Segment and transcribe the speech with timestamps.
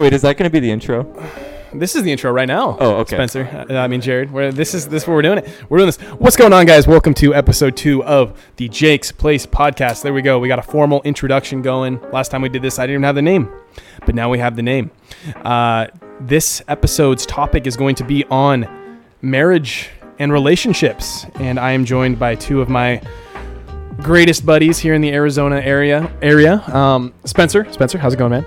[0.00, 1.12] Wait, is that going to be the intro?
[1.74, 2.76] This is the intro right now.
[2.78, 3.16] Oh, okay.
[3.16, 3.66] Spencer.
[3.68, 4.30] I mean Jared.
[4.30, 5.50] Where this is this is where we're doing it.
[5.68, 5.98] We're doing this.
[6.20, 6.86] What's going on, guys?
[6.86, 10.04] Welcome to episode two of the Jake's Place podcast.
[10.04, 10.38] There we go.
[10.38, 12.00] We got a formal introduction going.
[12.12, 13.50] Last time we did this, I didn't even have the name,
[14.06, 14.92] but now we have the name.
[15.44, 15.88] Uh,
[16.20, 18.68] this episode's topic is going to be on
[19.20, 19.90] marriage
[20.20, 23.02] and relationships, and I am joined by two of my
[24.02, 26.10] greatest buddies here in the Arizona area.
[26.22, 26.62] Area.
[26.74, 27.70] Um, Spencer.
[27.72, 28.46] Spencer, how's it going, man?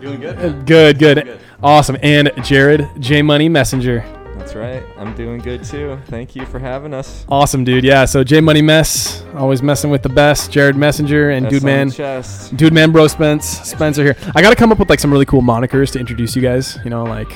[0.00, 0.36] Doing good.
[0.38, 1.40] Uh, Good, good, Good.
[1.62, 1.96] awesome.
[2.02, 4.04] And Jared J Money Messenger.
[4.36, 4.82] That's right.
[4.98, 5.96] I'm doing good too.
[6.06, 7.24] Thank you for having us.
[7.28, 7.84] Awesome, dude.
[7.84, 8.04] Yeah.
[8.06, 10.50] So J Money Mess, always messing with the best.
[10.50, 12.56] Jared Messenger and S Dude Man, Chest.
[12.56, 14.16] Dude Man Bro Spence, Spencer here.
[14.34, 16.78] I gotta come up with like some really cool monikers to introduce you guys.
[16.82, 17.30] You know, like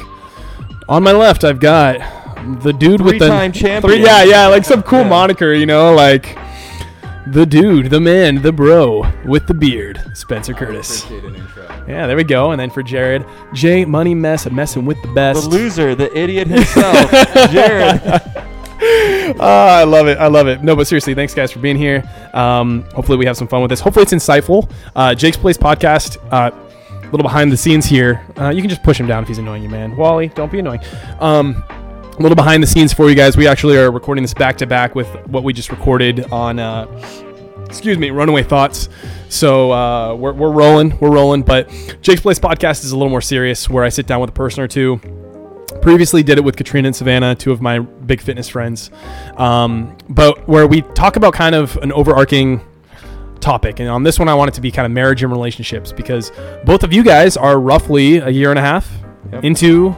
[0.88, 1.98] on my left, I've got
[2.62, 3.82] the dude with the Three-time champion.
[3.82, 5.08] Three, yeah, yeah, like some cool Yeah.
[5.08, 5.52] moniker.
[5.52, 6.36] You know, like
[7.32, 11.04] the dude, the man, the bro with the beard, Spencer Curtis.
[11.04, 11.84] Appreciate an intro.
[11.88, 12.52] Yeah, there we go.
[12.52, 15.42] And then for Jared, J Money Mess, messing with the best.
[15.42, 17.10] The loser, the idiot himself,
[17.50, 18.00] Jared.
[19.40, 20.18] Ah, I love it.
[20.18, 20.62] I love it.
[20.62, 22.02] No, but seriously, thanks guys for being here.
[22.32, 23.80] Um, hopefully, we have some fun with this.
[23.80, 24.70] Hopefully, it's insightful.
[24.94, 26.18] Uh, Jake's Place podcast.
[26.32, 28.24] Uh, a little behind the scenes here.
[28.38, 29.96] Uh, you can just push him down if he's annoying you, man.
[29.96, 30.80] Wally, don't be annoying.
[31.20, 33.36] Um, a little behind the scenes for you guys.
[33.36, 36.58] We actually are recording this back to back with what we just recorded on.
[36.58, 36.86] Uh,
[37.66, 38.88] excuse me, Runaway Thoughts.
[39.28, 41.42] So uh, we're, we're rolling, we're rolling.
[41.42, 41.68] But
[42.00, 44.62] Jake's Place podcast is a little more serious, where I sit down with a person
[44.62, 45.00] or two.
[45.82, 48.90] Previously, did it with Katrina and Savannah, two of my big fitness friends.
[49.36, 52.60] Um, but where we talk about kind of an overarching
[53.40, 55.92] topic, and on this one, I want it to be kind of marriage and relationships
[55.92, 56.32] because
[56.64, 58.90] both of you guys are roughly a year and a half
[59.32, 59.42] Yep.
[59.44, 59.96] into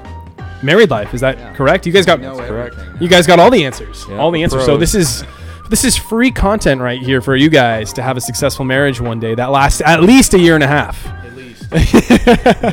[0.63, 1.13] married life.
[1.13, 1.53] Is that Yeah.
[1.55, 1.87] correct?
[1.87, 2.77] You guys got correct.
[2.99, 4.07] you guys got all the answers.
[4.13, 4.65] All the the answers.
[4.65, 5.23] So this is
[5.69, 9.21] this is free content right here for you guys to have a successful marriage one
[9.21, 11.07] day that lasts at least a year and a half.
[11.07, 11.71] At least.
[11.73, 11.85] maybe,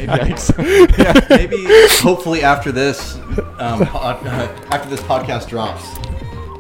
[0.08, 1.30] Yikes.
[1.30, 1.58] maybe,
[2.02, 3.16] hopefully after this,
[3.60, 5.84] um, pod, uh, after this podcast drops.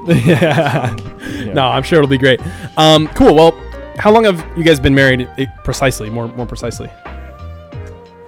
[0.25, 0.95] yeah.
[1.53, 2.41] No, I'm sure it'll be great.
[2.77, 3.33] Um, cool.
[3.33, 3.51] Well,
[3.97, 6.09] how long have you guys been married eh, precisely?
[6.09, 6.89] More more precisely.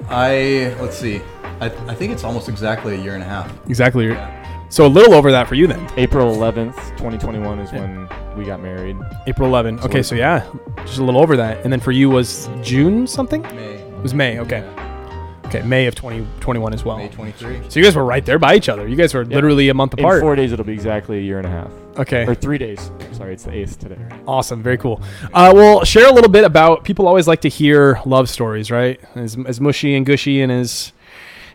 [0.10, 1.22] I let's see.
[1.60, 3.52] I, I think it's almost exactly a year and a half.
[3.68, 4.08] Exactly.
[4.08, 4.37] Yeah.
[4.70, 5.90] So a little over that for you then.
[5.98, 8.08] April 11th, 2021 is when
[8.38, 8.98] we got married.
[9.26, 9.80] April 11.
[9.80, 10.46] Okay, so yeah,
[10.82, 11.64] just a little over that.
[11.64, 13.42] And then for you was June something?
[13.44, 13.76] May.
[13.76, 14.40] It was May.
[14.40, 14.68] Okay.
[15.46, 16.98] Okay, May of 2021 as well.
[16.98, 17.62] May 23.
[17.70, 18.86] So you guys were right there by each other.
[18.86, 20.20] You guys were literally a month In apart.
[20.20, 21.72] four days, it'll be exactly a year and a half.
[22.00, 22.26] okay.
[22.28, 22.92] Or three days.
[23.14, 23.98] Sorry, it's the 8th today.
[24.28, 25.02] Awesome, very cool.
[25.34, 26.84] Uh, well, share a little bit about.
[26.84, 29.00] People always like to hear love stories, right?
[29.16, 30.92] As, as mushy and gushy and as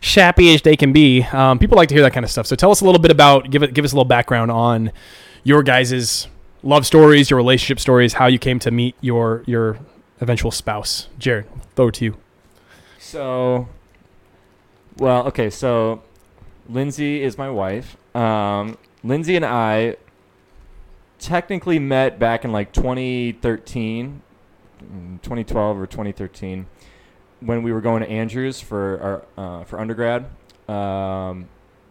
[0.02, 2.46] shappy as they can be, um, people like to hear that kind of stuff.
[2.46, 3.50] So tell us a little bit about.
[3.50, 3.72] Give it.
[3.72, 4.92] Give us a little background on
[5.44, 6.26] your guys'
[6.62, 9.78] love stories, your relationship stories, how you came to meet your your
[10.20, 11.08] eventual spouse.
[11.18, 12.16] Jared, throw it to you.
[12.98, 13.68] So,
[14.98, 15.48] well, okay.
[15.48, 16.02] So,
[16.68, 17.96] Lindsay is my wife.
[18.14, 19.96] Um, Lindsay and I
[21.18, 24.22] technically met back in like 2013,
[24.82, 26.66] mm, 2012 or 2013,
[27.44, 30.26] when we were going to Andrews for our uh, for undergrad.
[30.68, 31.48] Um,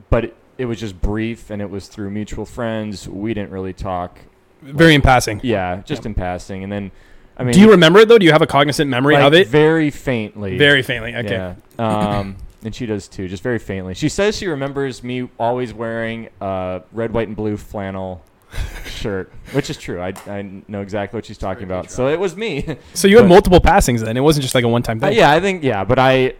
[0.09, 3.07] but it, it was just brief, and it was through mutual friends.
[3.07, 4.19] We didn't really talk.
[4.61, 5.41] Very in passing.
[5.44, 6.91] Yeah, just in passing, and then.
[7.38, 8.17] I mean, Do you remember it though?
[8.17, 9.47] Do you have a cognizant memory like, of it?
[9.47, 10.57] Very faintly.
[10.57, 11.16] Very faintly.
[11.16, 11.56] Okay.
[11.79, 12.16] Yeah.
[12.19, 13.94] Um, and she does too, just very faintly.
[13.95, 18.22] She says she remembers me always wearing a red, white, and blue flannel
[18.85, 20.01] shirt, which is true.
[20.01, 21.89] I, I know exactly what she's talking about.
[21.91, 22.78] So it was me.
[22.94, 24.17] So you had But- multiple passings then.
[24.17, 25.17] It wasn't just like a one-time Uh, thing.
[25.17, 26.34] yeah, I think yeah, but I,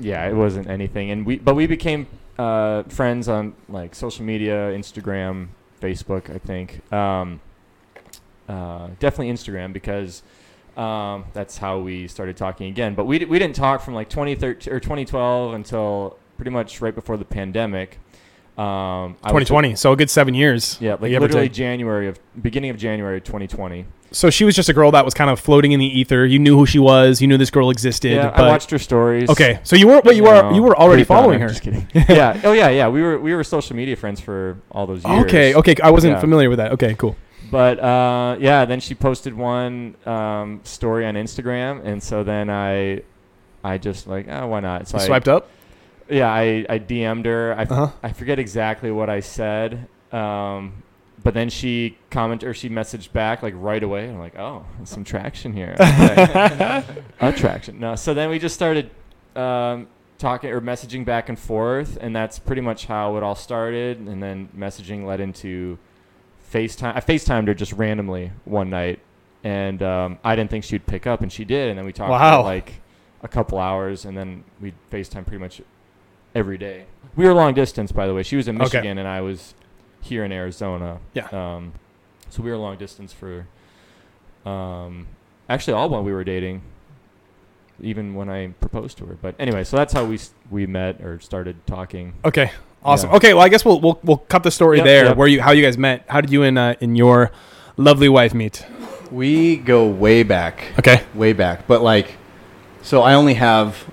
[0.00, 1.10] yeah, it wasn't anything.
[1.10, 2.06] And we, but we became
[2.38, 5.48] uh, friends on like social media, Instagram,
[5.80, 6.34] Facebook.
[6.34, 7.40] I think um,
[8.48, 10.22] uh, definitely Instagram because
[10.76, 12.94] um, that's how we started talking again.
[12.94, 16.94] But we d- we didn't talk from like 2013 or 2012 until pretty much right
[16.94, 17.98] before the pandemic.
[18.58, 19.74] Um, I was- 2020.
[19.76, 20.76] So a good seven years.
[20.80, 21.48] Yeah, like literally.
[21.48, 23.86] January of beginning of January 2020.
[24.10, 26.26] So she was just a girl that was kind of floating in the ether.
[26.26, 27.22] You knew who she was.
[27.22, 28.12] You knew this girl existed.
[28.12, 29.30] Yeah, but I watched her stories.
[29.30, 31.48] Okay, so you were, but you were, know, you were already following her.
[31.48, 31.88] Just kidding.
[31.94, 32.38] yeah.
[32.44, 32.88] Oh yeah, yeah.
[32.88, 35.24] We were we were social media friends for all those years.
[35.24, 35.76] Okay, okay.
[35.82, 36.20] I wasn't Yeah.
[36.20, 36.72] familiar with that.
[36.72, 37.16] Okay, cool.
[37.50, 43.02] But uh, yeah, then she posted one um, story on Instagram, and so then I,
[43.64, 44.88] I just like, oh, why not?
[44.88, 45.48] So You I, swiped up.
[46.12, 47.54] Yeah, I, I DM'd her.
[47.56, 47.90] I, f- Uh-huh.
[48.02, 49.88] I forget exactly what I said.
[50.12, 50.82] Um,
[51.22, 54.08] but then she commented or she messaged back like right away.
[54.08, 55.76] I'm like, oh, there's some traction here.
[55.80, 56.84] Okay.
[57.20, 57.78] Attraction.
[57.80, 57.94] No.
[57.96, 58.90] So then we just started
[59.36, 59.86] um,
[60.18, 63.98] talking or messaging back and forth, and that's pretty much how it all started.
[63.98, 65.78] And then messaging led into
[66.52, 66.96] FaceTime.
[66.96, 68.98] I FaceTimed her just randomly one night,
[69.44, 71.70] and um, I didn't think she'd pick up, and she did.
[71.70, 72.42] And then we talked Wow.
[72.42, 72.80] for like
[73.22, 75.62] a couple hours, and then we'd FaceTime pretty much
[76.34, 76.84] every day.
[77.16, 78.22] We were long distance, by the way.
[78.22, 78.64] She was in Okay.
[78.78, 79.54] Michigan, and I was
[80.00, 80.98] here in Arizona.
[81.14, 81.26] Yeah.
[81.32, 81.72] Um,
[82.30, 83.46] so we were long distance for,
[84.46, 85.06] um,
[85.48, 86.62] actually all while we were dating,
[87.80, 89.18] even when I proposed to her.
[89.20, 92.14] But anyway, so that's how we s- we met or started talking.
[92.24, 92.50] Okay.
[92.84, 93.10] Awesome.
[93.10, 93.16] Yeah.
[93.16, 93.34] Okay.
[93.34, 95.04] Well, I guess we'll we'll, we'll cut the story Yep, there.
[95.06, 95.16] yep.
[95.16, 96.04] Where you how you guys met?
[96.08, 97.30] How did you and uh, and your
[97.76, 98.64] lovely wife meet?
[99.10, 100.72] We go way back.
[100.78, 101.02] Okay.
[101.14, 101.66] way back.
[101.66, 102.14] But like,
[102.82, 103.84] so I only have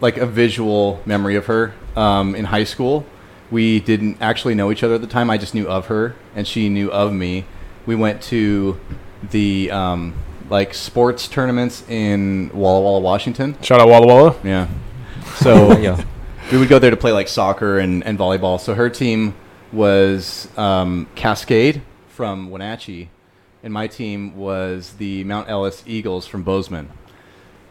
[0.00, 3.04] like a visual memory of her um, in high school.
[3.50, 5.28] We didn't actually know each other at the time.
[5.30, 7.44] I just knew of her, and she knew of me.
[7.84, 8.80] We went to
[9.30, 10.14] the um,
[10.48, 13.56] like sports tournaments in Walla Walla, Washington.
[13.62, 14.36] Shout out Walla Walla.
[14.44, 14.68] Yeah.
[15.36, 16.02] So Yeah.
[16.50, 18.60] we would go there to play like soccer and, and volleyball.
[18.60, 19.34] So her team
[19.72, 23.08] was um, Cascade from Wenatchee,
[23.62, 26.90] and my team was the Mount Ellis Eagles from Bozeman.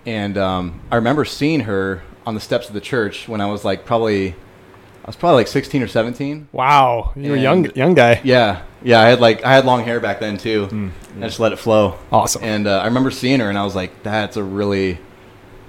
[0.05, 3.63] And um, I remember seeing her on the steps of the church when I was
[3.65, 6.47] like probably, I was probably like 16 or 17.
[6.51, 7.13] Wow.
[7.15, 8.21] You were a young young guy.
[8.23, 8.99] Yeah, yeah.
[9.01, 10.91] I had like I had long hair back then too.
[11.17, 11.97] I just let it flow.
[12.11, 12.43] Awesome.
[12.43, 14.97] And uh, I remember seeing her, and I was like, "That's a really,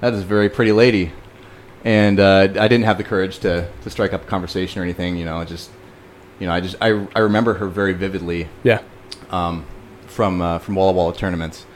[0.01, 1.13] that is a very pretty lady."
[1.85, 5.17] And uh, I didn't have the courage to to strike up a conversation or anything.
[5.17, 5.71] You know, I just,
[6.39, 8.83] you know, I just I, I remember her very vividly Yeah.
[9.31, 9.65] um,
[10.07, 11.67] from uh, from Walla Walla tournaments.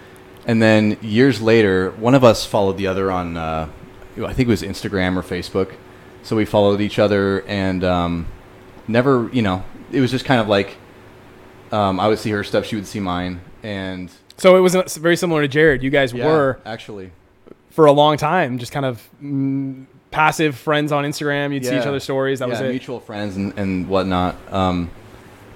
[0.46, 3.68] And then years later, one of us followed the other on, uh,
[4.18, 5.74] I think it was Instagram or Facebook.
[6.22, 8.26] So we followed each other and um,
[8.88, 10.76] never, you know, it was just kind of like
[11.72, 15.16] um, I would see her stuff, she would see mine, and So it was very
[15.16, 15.82] similar to Jared.
[15.82, 17.10] You guys yeah, were actually
[17.70, 21.52] for a long time just kind of mm, passive friends on Instagram.
[21.52, 21.88] You'd see each Yeah.
[21.88, 22.38] other's stories.
[22.38, 22.70] That yeah, was it.
[22.70, 24.36] mutual friends and, and whatnot.
[24.52, 24.90] Um,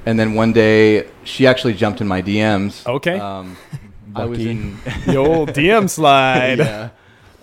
[0.07, 2.87] and then one day, she actually jumped in my DMs.
[2.87, 3.19] Okay.
[3.19, 3.57] Um,
[4.15, 4.79] I was in.
[5.07, 6.59] The old DM slide.
[6.59, 6.91] yeah.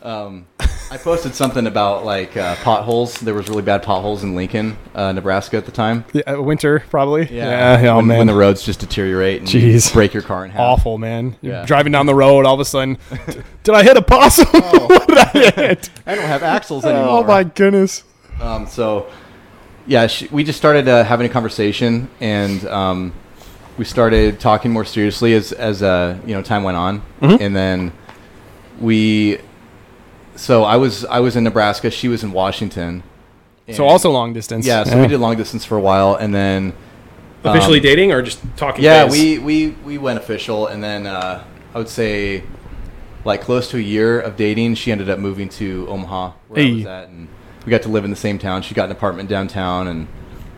[0.08, 0.46] Um,
[0.90, 3.16] I posted something about like uh, potholes.
[3.20, 6.06] There was really bad potholes in Lincoln, uh, Nebraska at the time.
[6.14, 7.28] Yeah, uh, winter probably.
[7.30, 7.82] Yeah.
[7.92, 8.18] oh when, man.
[8.20, 9.92] when the roads just deteriorate and you Jeez.
[9.92, 10.62] break your car in half.
[10.62, 11.36] Awful man.
[11.42, 11.66] You're Yeah.
[11.66, 12.98] driving down the road, all of a sudden,
[13.64, 14.48] did I hit a possum?
[14.54, 14.88] Oh.
[14.90, 15.90] what did I hit?
[16.06, 17.10] I don't have axles anymore.
[17.10, 18.04] oh my goodness.
[18.40, 19.12] Um, so,
[19.88, 23.14] yeah, she, we just started uh, having a conversation, and um,
[23.78, 27.42] we started talking more seriously as as uh, you know time went on, Mhm.
[27.42, 27.92] and then
[28.80, 29.40] we.
[30.38, 31.92] So I was I was in Nebraska.
[31.92, 33.04] She was in Washington.
[33.74, 34.66] So also long distance.
[34.66, 36.74] Yeah, so we did long distance for a while, and then
[37.44, 38.84] officially um, dating or just talking.
[38.84, 39.12] Yeah, phase?
[39.12, 41.44] we, we we went official, and then uh,
[41.74, 42.44] I would say
[43.26, 46.72] like close to a year of dating, she ended up moving to Omaha, where I
[46.72, 47.28] was at, and
[47.66, 48.62] we got to live in the same town.
[48.62, 50.08] She got an apartment downtown, and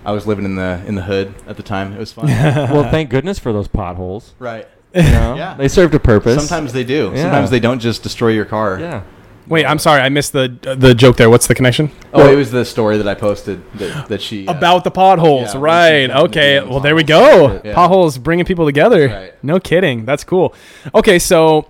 [0.05, 1.93] I was living in the in the hood at the time.
[1.93, 2.27] It was fun.
[2.27, 4.35] well, thank goodness for those potholes.
[4.39, 4.67] right.
[4.93, 5.35] You know?
[5.37, 5.55] Yeah.
[5.55, 6.47] They served a purpose.
[6.47, 7.11] Sometimes they do.
[7.13, 7.21] Yeah.
[7.21, 8.79] Sometimes they don't just destroy your car.
[8.79, 9.03] Yeah.
[9.49, 10.47] Wait, I'm sorry, I missed the
[10.77, 11.29] the joke there.
[11.29, 11.91] What's the connection?
[12.13, 15.53] Oh, it was the story that I posted that, that she uh, About the potholes,
[15.53, 16.09] yeah, right?
[16.09, 17.59] Okay, well there we go.
[17.63, 17.73] Yeah.
[17.73, 19.07] Potholes bringing people together.
[19.07, 19.43] Right.
[19.43, 20.53] No kidding, that's cool.
[20.93, 21.67] Okay, so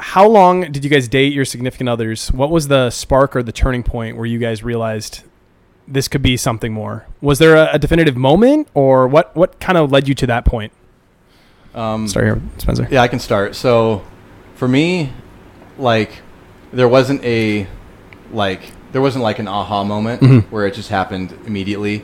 [0.00, 2.32] how long did you guys date your significant others?
[2.32, 5.22] What was the spark or the turning point where you guys realized
[5.86, 7.06] this could be something more?
[7.20, 9.34] Was there a, a definitive moment, or what?
[9.36, 10.72] What kind of led you to that point?
[11.74, 12.88] Um, Start here, Spencer.
[12.90, 13.54] Yeah, I can start.
[13.54, 14.02] So,
[14.54, 15.12] for me,
[15.76, 16.22] like,
[16.72, 17.66] there wasn't a,
[18.32, 20.44] like, there wasn't like an aha moment Mhm.
[20.50, 22.02] where it just happened immediately.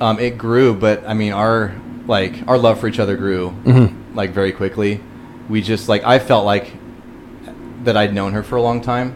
[0.00, 1.72] Um, it grew, but I mean, our
[2.06, 4.16] like our love for each other grew Mm-hmm.
[4.16, 5.00] like very quickly.
[5.48, 6.72] We just like I felt like
[7.84, 9.14] that I'd known her for a long time,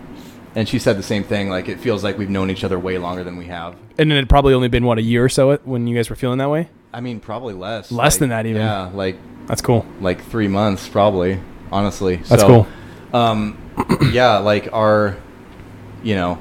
[0.54, 1.48] and she said the same thing.
[1.50, 3.74] Like, it feels like we've known each other way longer than we have.
[3.98, 6.16] And it had probably only been what a year or so when you guys were
[6.16, 6.68] feeling that way.
[6.92, 7.90] I mean, probably less.
[7.92, 8.62] Less like, than that even.
[8.62, 9.16] Yeah, like
[9.46, 9.84] That's cool.
[10.00, 11.40] like three months probably
[11.70, 12.66] honestly That's So, cool.
[13.12, 13.58] Um
[14.12, 15.16] yeah like our
[16.02, 16.38] you know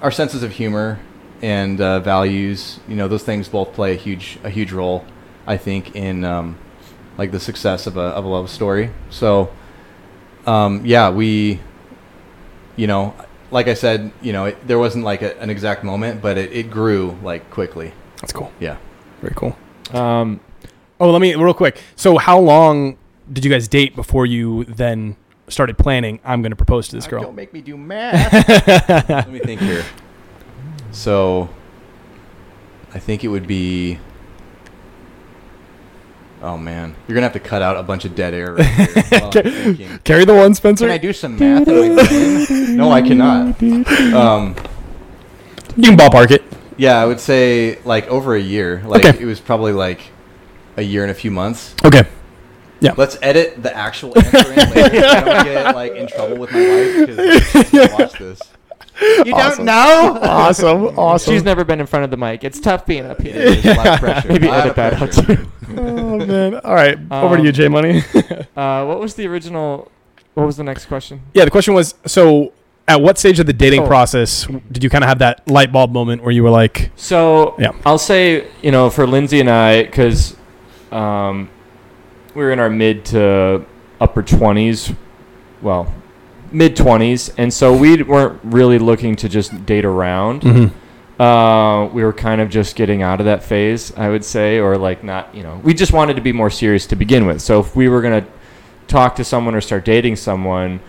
[0.00, 0.98] our senses of humor
[1.42, 5.04] and uh, values you know those things both play a huge a huge role
[5.46, 6.58] i think in um
[7.18, 9.52] like the success of a, of a love story so
[10.46, 11.60] um yeah we
[12.76, 13.14] you know
[13.50, 16.52] like i said you know it, there wasn't like a, an exact moment but it,
[16.52, 18.50] it grew like quickly That's cool.
[18.60, 18.76] yeah
[19.20, 19.56] Very cool.
[19.92, 20.40] Um,
[21.00, 21.80] Oh, let me real quick.
[21.96, 22.96] So, how long
[23.32, 25.16] did you guys date before you then
[25.52, 26.18] started planning?
[26.24, 27.22] I'm going to propose to this girl.
[27.22, 28.32] don't make me do math
[29.08, 29.84] Let me think here.
[30.90, 31.48] So,
[32.94, 33.98] I think it would be.
[36.42, 38.54] Oh man, you're gonna have to cut out a bunch of dead air.
[38.54, 39.98] Right here while I'm thinking.
[40.00, 40.86] Carry the one, Spencer.
[40.86, 41.68] Can I do some math?
[41.68, 42.76] in my brain?
[42.76, 43.62] no, I cannot.
[43.62, 44.56] Um,
[45.76, 46.42] you can ballpark it.
[46.76, 48.82] yeah, I would say like over a year.
[48.84, 49.22] Like Okay.
[49.22, 50.00] it was probably like
[50.76, 51.76] a year and a few months.
[51.84, 52.02] Okay.
[52.82, 52.94] Yeah.
[52.96, 55.06] Let's edit the actual answer in later.
[55.06, 58.40] I don't get like in trouble with my wife because she watch this.
[59.24, 59.64] You Awesome.
[59.64, 60.18] don't know?
[60.22, 61.32] awesome, awesome.
[61.32, 62.44] She's never been in front of the mic.
[62.44, 63.32] It's tough being up here.
[63.32, 64.28] There's a lot of pressure.
[64.28, 65.48] Maybe lot edit of that out too.
[65.76, 66.54] oh man.
[66.56, 68.02] All right, over to you, Um, Jay Money.
[68.56, 69.90] Uh, what was the original?
[70.34, 71.22] What was the next question?
[71.34, 72.52] yeah, the question was so.
[72.88, 73.86] At what stage of the dating Oh.
[73.86, 77.54] process did you kind of have that light bulb moment where you were like, So
[77.56, 77.70] Yeah.
[77.86, 80.36] I'll say, you know, for Lindsay and I, because
[80.90, 81.48] um,
[82.34, 83.64] we were in our mid to
[84.00, 84.94] upper 20s,
[85.60, 85.92] well,
[86.50, 90.44] mid 20s, and so we weren't really looking to just date around.
[91.20, 94.76] Uh, we were kind of just getting out of that phase, I would say, or
[94.76, 97.40] like not, you know, we just wanted to be more serious to begin with.
[97.40, 98.30] So if we were going to
[98.88, 100.80] talk to someone or start dating someone,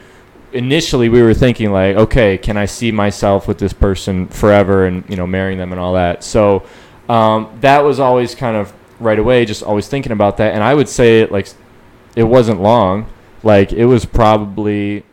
[0.53, 5.03] initially we were thinking like, okay, can I see myself with this person forever and,
[5.09, 6.23] you know, marrying them and all that.
[6.23, 6.65] So
[7.09, 10.53] um, that was always kind of right away, just always thinking about that.
[10.53, 11.47] And I would say like
[12.15, 13.07] it wasn't long.
[13.43, 15.03] Like it was probably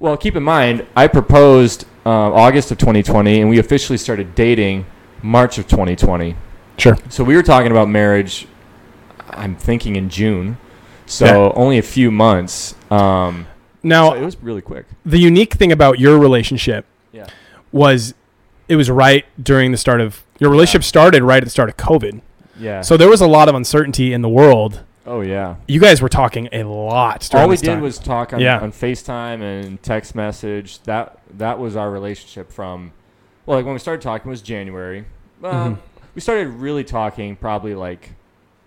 [0.00, 4.86] well, keep in mind, I proposed uh, August of 2020, and we officially started dating
[5.22, 6.36] March of 2020.
[6.76, 8.46] sure, So we were talking about marriage.
[9.30, 10.56] I'm thinking in June,
[11.06, 11.52] so Yeah.
[11.56, 12.76] only a few months.
[12.92, 13.46] Um,
[13.82, 14.86] now so it was really quick.
[15.04, 17.26] the unique thing about your relationship Yeah.
[17.72, 18.14] was
[18.68, 21.76] it was right during the start of your relationship started right at the start of
[21.76, 22.20] COVID.
[22.58, 22.80] Yeah.
[22.82, 24.82] So there was a lot of uncertainty in the world.
[25.06, 25.56] oh yeah.
[25.66, 27.32] You guys were talking a lot.
[27.34, 27.80] All we did time.
[27.80, 28.58] was talk on, Yeah.
[28.60, 30.82] on FaceTime and text message.
[30.82, 32.92] That that was our relationship from.
[33.46, 35.06] Well, like when we started talking was January.
[35.42, 35.78] Um, Mhm.
[36.14, 38.10] We started really talking probably like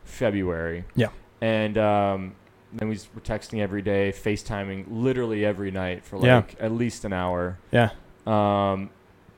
[0.05, 0.85] February.
[0.95, 1.07] Yeah.
[1.41, 2.35] And um,
[2.73, 6.25] then we were texting every day, FaceTiming literally every night for like
[6.59, 6.65] Yeah.
[6.65, 7.57] at least an hour.
[7.71, 7.89] yeah,
[8.25, 8.89] Um,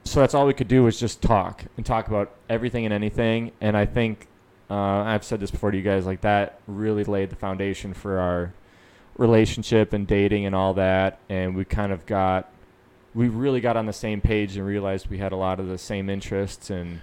[0.03, 3.51] so that's all we could do was just talk and talk about everything and anything.
[3.61, 4.27] And I think
[4.73, 8.19] uh, I've said this before to you guys, like that really laid the foundation for
[8.19, 8.53] our
[9.17, 11.19] relationship and dating and all that.
[11.29, 12.49] And we kind of got,
[13.13, 15.77] we really got on the same page and realized we had a lot of the
[15.77, 17.01] same interests and,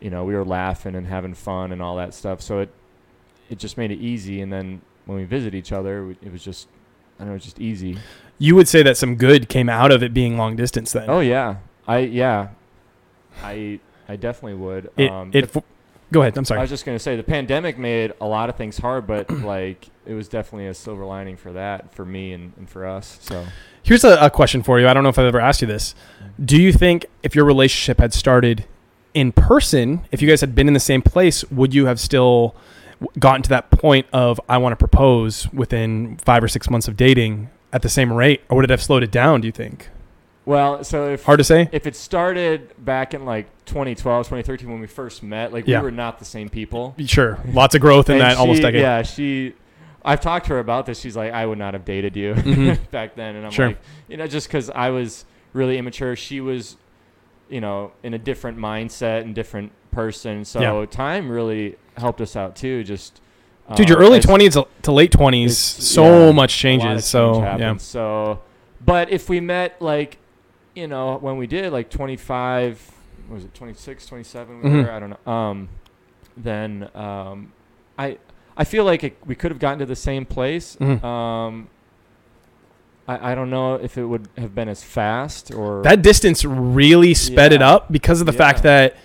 [0.00, 2.40] you know, we were laughing and having fun and all that stuff.
[2.40, 2.70] So it,
[3.50, 4.40] it just made it easy.
[4.40, 6.68] And then when we visit each other, we- it was just,
[7.18, 7.98] I don't know, it was just easy.
[8.38, 10.92] you would say that some good came out of it being long distance.
[10.92, 11.56] Then Oh yeah,
[11.88, 12.48] I yeah,
[13.42, 14.90] I I definitely would.
[14.96, 15.52] it um, it.
[16.12, 16.36] Go ahead.
[16.36, 16.58] I'm sorry.
[16.58, 19.88] I was just gonna say the pandemic made a lot of things hard, but like
[20.06, 23.18] it was definitely a silver lining for that for me and, and for us.
[23.20, 23.44] So
[23.82, 24.86] Here's a, a question for you.
[24.86, 25.94] I don't know if I've ever asked you this.
[26.44, 28.66] Do you think if your relationship had started
[29.14, 32.54] in person, if you guys had been in the same place, would you have still
[33.18, 36.96] gotten to that point of I want to propose within five or six months of
[36.96, 39.40] dating at the same rate, or would it have slowed it down?
[39.40, 39.88] Do you think?
[40.48, 41.68] Well, so if Hard to say.
[41.72, 45.80] if it started back in like 2012, 2013 when we first met, like Yeah.
[45.80, 46.94] we were not the same people.
[47.04, 48.80] Sure, lots of growth in that almost decade.
[48.80, 49.52] Yeah, she.
[50.04, 50.98] I've talked to her about this.
[51.00, 52.78] She's like, I would not have dated you Mhm.
[52.90, 53.66] back then, and I'm Sure.
[53.68, 53.78] like,
[54.08, 56.16] you know, just because I was really immature.
[56.16, 56.76] She was,
[57.50, 60.46] you know, in a different mindset and different person.
[60.46, 60.86] So Yeah.
[60.86, 62.84] time really helped us out too.
[62.84, 63.20] Just
[63.74, 66.88] Dude, your uh, early twenties to late twenties, so yeah, much a lot of changes.
[66.88, 67.76] change so yeah.
[67.76, 68.38] So,
[68.82, 70.16] but if we met like,
[70.78, 72.92] you know, when we did like 25,
[73.26, 74.62] what was it 26, 27?
[74.62, 74.84] We Mhm.
[74.84, 75.32] were, I don't know.
[75.32, 75.68] Um,
[76.36, 77.52] then um,
[77.98, 78.18] I
[78.56, 80.76] I feel like it, we could have gotten to the same place.
[80.80, 81.02] Mhm.
[81.04, 81.68] Um,
[83.08, 87.14] I, I don't know if it would have been as fast or that distance really
[87.14, 88.96] sped it up because of the fact that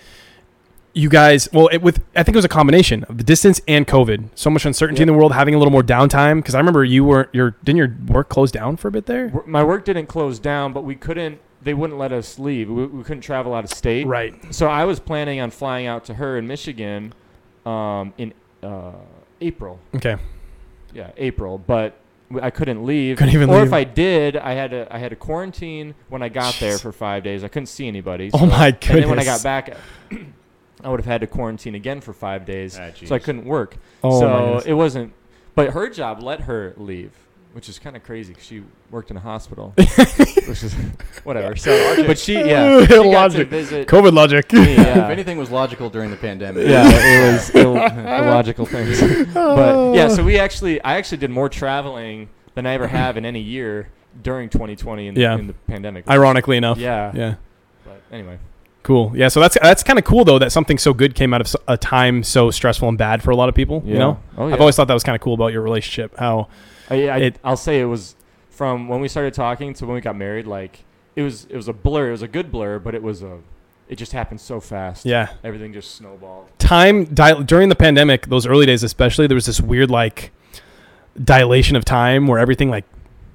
[0.95, 3.87] you guys well it, with i think it was a combination of the distance and
[3.87, 6.83] covid so much uncertainty in the world having a little more downtime because i remember
[6.83, 10.05] you weren't your didn't your work close down for a bit there my work didn't
[10.07, 11.39] close down, but we couldn't.
[11.63, 12.69] They wouldn't let us leave.
[12.69, 14.05] We, we couldn't travel out of state.
[14.05, 17.13] right So I was planning on flying out to her in Michigan
[17.65, 18.91] um, in uh,
[19.41, 19.79] April.
[19.95, 20.17] okay
[20.93, 21.57] Yeah, April.
[21.57, 21.95] But
[22.41, 23.17] I couldn't leave.
[23.17, 23.67] Couldn't even or leave.
[23.67, 26.91] if I did, I had to I had to quarantine when I got there for
[26.91, 27.43] five days.
[27.43, 28.31] I couldn't see anybody.
[28.33, 28.89] Oh my goodness!
[28.89, 29.77] And then when I got back,
[30.83, 32.77] I would have had to quarantine again for five days.
[32.79, 33.77] Ah, so I couldn't work.
[34.03, 35.13] oh so it wasn't.
[35.55, 37.11] But her job let her leave,
[37.53, 40.73] which is kind of crazy 'cause she worked in a hospital, which is
[41.23, 41.55] whatever.
[41.55, 43.47] So, but she yeah, she got to Logic.
[43.47, 46.67] visit covid logic me, If anything was logical during the pandemic.
[46.67, 48.99] yeah, it was Ill- illogical things.
[49.33, 53.25] but yeah, so we actually, I actually did more traveling than I ever have in
[53.25, 53.89] any year
[54.21, 56.07] during 2020 in, the in the pandemic.
[56.09, 57.11] ironically enough Yeah.
[57.15, 57.35] yeah
[57.85, 58.37] But anyway,
[58.83, 61.41] cool yeah so that's that's kind of cool though that something so good came out
[61.41, 63.93] of a time so stressful and bad for a lot of people yeah.
[63.93, 64.53] you know oh, yeah.
[64.53, 66.47] i've always thought that was kind of cool about your relationship how
[66.93, 68.15] I, I, it- I'll say it was
[68.49, 70.47] from when we started talking to when we got married.
[70.47, 70.85] Like
[71.15, 72.09] it was, it was a blur.
[72.09, 73.39] It was a good blur, but it was a,
[73.89, 75.05] it just happened so fast.
[75.05, 76.47] yeah Everything just snowballed.
[76.59, 80.31] time di- during the pandemic those early days especially there was this weird like
[81.21, 82.85] dilation of time where everything like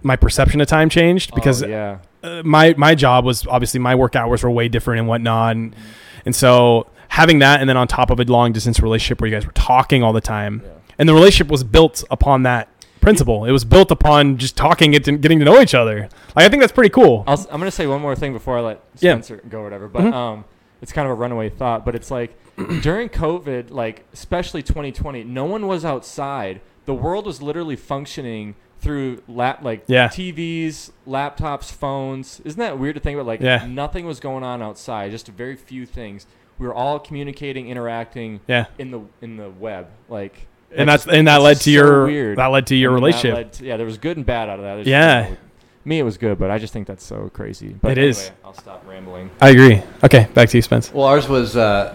[0.02, 3.94] my perception of time changed because Oh, yeah, uh, my my job was obviously my
[3.94, 5.76] work hours were way different and whatnot, and,
[6.24, 9.36] and so having that, and then on top of a long distance relationship where you
[9.36, 10.70] guys were talking all the time, Yeah.
[10.98, 12.68] and the relationship was built upon that
[13.00, 13.44] principle.
[13.44, 16.08] It was built upon just talking it and getting to know each other.
[16.36, 17.24] Like I think that's pretty cool.
[17.26, 19.12] I'll, s- I'm gonna say one more thing before I let Yeah.
[19.12, 19.88] Spencer go or whatever.
[19.88, 20.12] But Mhm.
[20.14, 20.44] um,
[20.82, 21.84] it's kind of a runaway thought.
[21.84, 22.36] But it's like
[22.82, 26.60] during COVID, like especially 2020, no one was outside.
[26.86, 30.08] The world was literally functioning through lap like Yeah.
[30.08, 32.40] TVs, laptops, phones.
[32.44, 33.26] Isn't that weird to think about?
[33.26, 33.66] Like Yeah.
[33.68, 35.10] nothing was going on outside.
[35.10, 36.26] Just a very few things.
[36.58, 39.86] We were all communicating, interacting Yeah, in the in the web.
[40.08, 42.38] Like and that's that's and that led to so your weird.
[42.38, 43.52] that led to your I mean, relationship.
[43.52, 44.75] to- yeah, there was good and bad out of that.
[44.75, 45.25] There's just, Yeah.
[45.25, 45.37] you know,
[45.84, 47.75] me, it was good, but I just think that's so crazy.
[47.80, 48.30] But It anyway, is.
[48.44, 49.30] I'll stop rambling.
[49.40, 49.82] I agree.
[50.04, 50.92] Okay, back to you, Spence.
[50.92, 51.94] Well, ours was uh,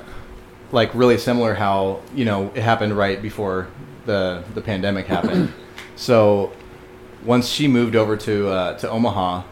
[0.72, 1.54] like really similar.
[1.54, 3.68] How you know it happened right before
[4.06, 5.54] the the pandemic happened.
[5.96, 6.52] so
[7.24, 9.44] once she moved over to uh, to Omaha,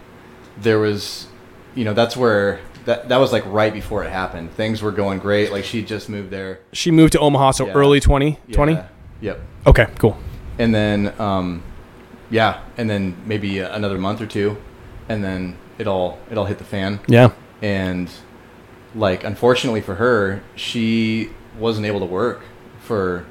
[0.59, 1.27] there was,
[1.75, 4.51] you know, that's where that that was like right before it happened.
[4.53, 5.51] Things were going great.
[5.51, 6.61] Like she just moved there.
[6.73, 7.73] She moved to Omaha, so Yeah.
[7.73, 8.71] early 2020.
[8.73, 8.87] Yeah.
[9.21, 9.39] Yep.
[9.67, 10.17] Okay, cool.
[10.59, 11.63] And then, um,
[12.29, 14.57] yeah, and then maybe another month or two,
[15.07, 16.99] and then it all it all hit the fan.
[17.07, 18.09] Yeah, and
[18.93, 22.41] like unfortunately for her she wasn't able to work
[22.81, 23.25] for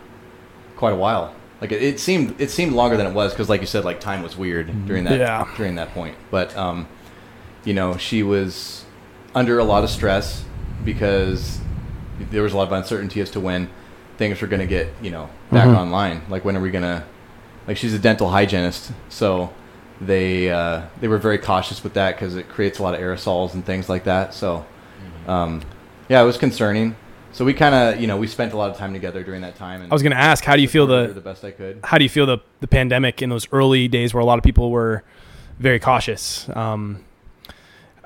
[0.74, 3.60] quite a while like it, it seemed it seemed longer than it was because like
[3.60, 5.46] you said like time was weird during that Yeah.
[5.58, 6.88] during that point but um
[7.66, 8.86] you know she was
[9.34, 10.44] under a lot of stress
[10.82, 11.60] because
[12.30, 13.68] there was a lot of uncertainty as to when
[14.20, 15.78] things were going to get you know back Mhm.
[15.82, 17.02] online like when are we going to
[17.66, 19.50] like she's a dental hygienist so
[20.00, 23.54] they uh, they were very cautious with that because it creates a lot of aerosols
[23.54, 24.64] and things like that so
[25.26, 25.62] um,
[26.10, 26.94] yeah it was concerning
[27.32, 29.56] so we kind of you know we spent a lot of time together during that
[29.56, 31.50] time and I was going to ask, how do you feel the the best i
[31.50, 34.38] could how do you feel the the pandemic in those early days where a lot
[34.38, 35.02] of people were
[35.58, 36.48] very cautious?
[36.54, 37.04] Um,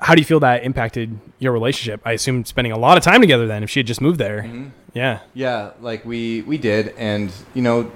[0.05, 1.99] how do you feel that impacted your relationship?
[2.05, 4.43] I assume spending a lot of time together then if she had just moved there.
[4.43, 4.69] Mhm.
[4.93, 5.19] Yeah.
[5.33, 7.91] Yeah, like we we did, and you know,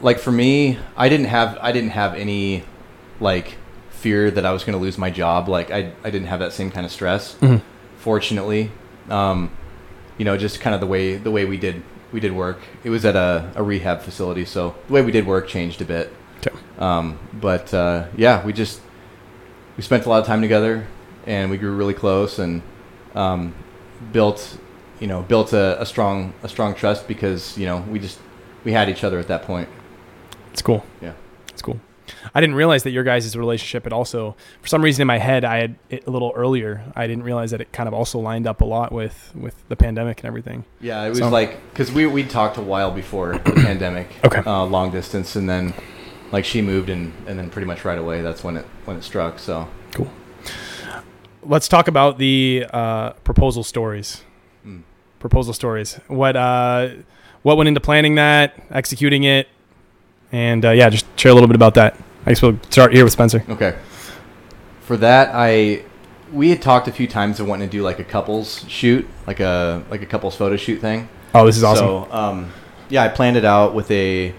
[0.00, 2.62] like for me, I didn't have I didn't have any
[3.18, 3.56] like
[3.90, 5.48] fear that I was going to lose my job.
[5.48, 7.34] Like I I didn't have that same kind of stress.
[7.40, 7.60] Mhm.
[7.98, 8.70] Fortunately,
[9.10, 9.50] um,
[10.16, 12.60] you know, just kind of the way the way we did we did work.
[12.84, 15.84] It was at a, a rehab facility, so the way we did work changed a
[15.84, 16.14] bit.
[16.38, 16.56] Okay.
[16.78, 18.80] Um, but uh, yeah, we just
[19.78, 20.86] we spent a lot of time together,
[21.26, 22.60] and we grew really close, and
[23.14, 23.54] um,
[24.12, 24.58] built
[25.00, 28.18] you know built a, a strong a strong trust because you know we just
[28.64, 29.68] we had each other at that point.
[30.52, 30.84] It's cool.
[31.00, 31.12] Yeah.
[31.50, 31.78] It's cool.
[32.34, 35.44] I didn't realize that your guys' relationship had also, for some reason in my head,
[35.44, 36.82] I had it a little earlier.
[36.96, 39.76] I didn't realize that it kind of also lined up a lot with with the
[39.76, 40.64] pandemic and everything.
[40.80, 44.08] Yeah, it was So- like because we we talked a while before the pandemic.
[44.24, 44.40] Okay.
[44.44, 45.72] Uh, long distance, and then
[46.32, 49.02] like she moved, and and then pretty much right away that's when it when it
[49.02, 49.38] struck.
[49.38, 50.08] So Cool.
[51.42, 54.22] Let's talk about the uh, proposal stories.
[54.66, 54.82] mm.
[55.18, 55.94] Proposal stories.
[56.08, 56.90] What uh,
[57.42, 59.48] what went into planning that, executing it,
[60.32, 61.96] and uh, yeah, just share a little bit about that.
[62.26, 63.42] I guess we'll start here with Spencer.
[63.48, 63.78] okay.
[64.82, 65.84] For that, I
[66.32, 69.40] we had talked a few times of wanting to do like a couples shoot, like
[69.40, 71.08] a like a couples photo shoot thing.
[71.34, 71.86] Oh, this is awesome.
[71.86, 72.52] So um,
[72.88, 74.34] yeah, I planned it out with a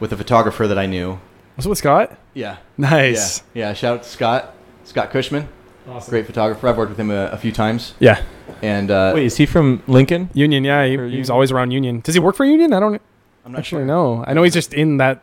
[0.00, 1.18] with a photographer that I knew.
[1.56, 2.16] Was it with Scott?
[2.34, 2.56] Yeah.
[2.76, 3.42] Nice.
[3.54, 3.68] Yeah.
[3.68, 3.72] Yeah.
[3.74, 4.54] Shout out to Scott.
[4.84, 5.48] Scott Cushman,
[5.88, 6.10] Awesome.
[6.10, 6.68] great photographer.
[6.68, 7.94] I've worked with him a, a few times.
[8.00, 8.22] Yeah.
[8.60, 10.28] And uh, Wait, is he from Lincoln?
[10.34, 10.62] Union.
[10.64, 11.30] Yeah, he, he's Union?
[11.30, 12.00] always around Union.
[12.00, 12.72] Does he work for Union?
[12.74, 13.00] I don't
[13.46, 13.86] I'm not actually sure.
[13.86, 14.24] know.
[14.26, 15.22] I know he's just in that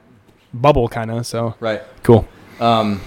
[0.53, 1.25] bubble kind of.
[1.27, 1.81] So Right.
[2.03, 2.27] cool.
[2.59, 3.01] Um,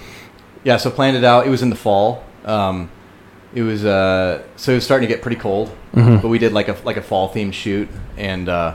[0.63, 0.77] yeah.
[0.77, 1.47] So planned it out.
[1.47, 2.23] It was in the fall.
[2.45, 2.91] Um,
[3.55, 6.21] it was uh, so it was starting to get pretty cold, Mhm.
[6.23, 8.75] but we did like a like a fall themed shoot, and uh,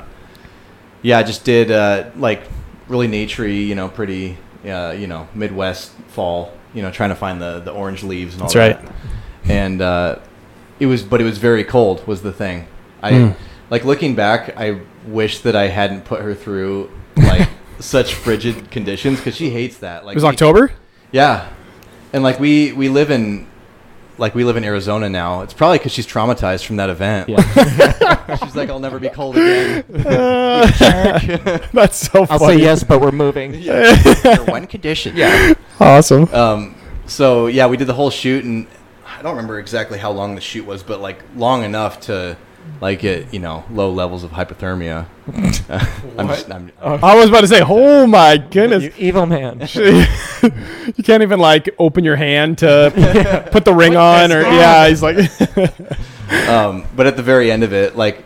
[1.01, 2.43] yeah, I just did uh, like
[2.89, 7.41] really naturey, you know, pretty, uh, you know, Midwest fall, you know, trying to find
[7.41, 8.91] the the orange leaves and all That's right.
[9.45, 10.19] And uh,
[10.79, 12.67] it was, but it was very cold was the thing.
[13.01, 13.35] I Mm.
[13.69, 14.57] like looking back.
[14.57, 17.47] I wish that I hadn't put her through like
[17.79, 20.05] such frigid conditions because she hates that.
[20.05, 20.71] Like it was we- October.
[21.11, 21.47] yeah,
[22.13, 23.47] and like we we live in
[24.19, 25.41] like we live in Arizona now.
[25.41, 27.29] It's probably because she's traumatized from that event.
[27.29, 28.35] Yeah.
[28.43, 29.85] she's like, I'll never be cold again.
[29.89, 30.77] That's
[31.97, 32.27] so funny.
[32.29, 33.55] I'll say yes, but we're moving.
[33.69, 34.99] Under one condition.
[35.19, 35.53] Yeah.
[35.79, 36.33] Awesome.
[36.33, 36.75] Um.
[37.05, 38.67] So yeah, we did the whole shoot, and
[39.05, 42.37] I don't remember exactly how long the shoot was, but like long enough to
[42.81, 45.05] like get you know low levels of hypothermia.
[46.17, 48.83] I'm just, I'm, I was about to say, oh my goodness.
[48.83, 49.59] You evil man.
[49.75, 55.03] you can't even like open your hand to put the ring on or yeah he's
[55.03, 55.17] like
[56.47, 58.23] um, but at the very end of it, like,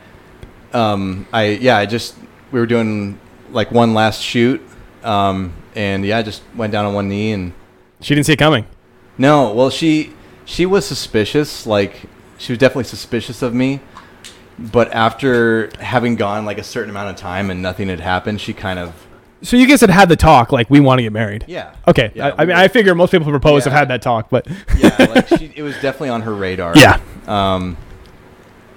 [0.73, 2.15] um, I yeah, I just
[2.51, 3.17] we were doing
[3.51, 4.61] like one last shoot,
[5.03, 7.53] Um, and yeah, I just went down on one knee and
[8.01, 8.65] She didn't see it coming.
[9.17, 9.53] no.
[9.53, 10.11] Well, she
[10.45, 11.65] she was suspicious.
[11.65, 12.01] Like
[12.37, 13.79] she was definitely suspicious of me.
[14.59, 18.53] But after having gone like a certain amount of time and nothing had happened, she
[18.53, 18.93] kind of
[19.41, 21.45] So you guys had had the talk, like we want to get married.
[21.47, 21.73] yeah.
[21.87, 22.11] Okay.
[22.13, 23.71] Yeah, I, I mean, I figure most people who propose Yeah.
[23.71, 26.73] have had that talk, but yeah, like she, it was definitely on her radar.
[26.77, 26.99] Yeah.
[27.27, 27.77] Um,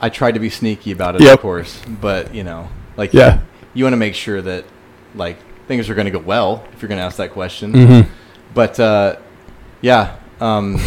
[0.01, 1.35] I tried to be sneaky about it, Yep.
[1.35, 3.41] of course, but you know, like Yeah.
[3.75, 4.65] you want to make sure that
[5.15, 5.37] like
[5.69, 7.73] things are going to go well if you're going to ask that question.
[7.73, 8.07] Mhm.
[8.55, 9.17] But uh,
[9.83, 10.79] yeah, um,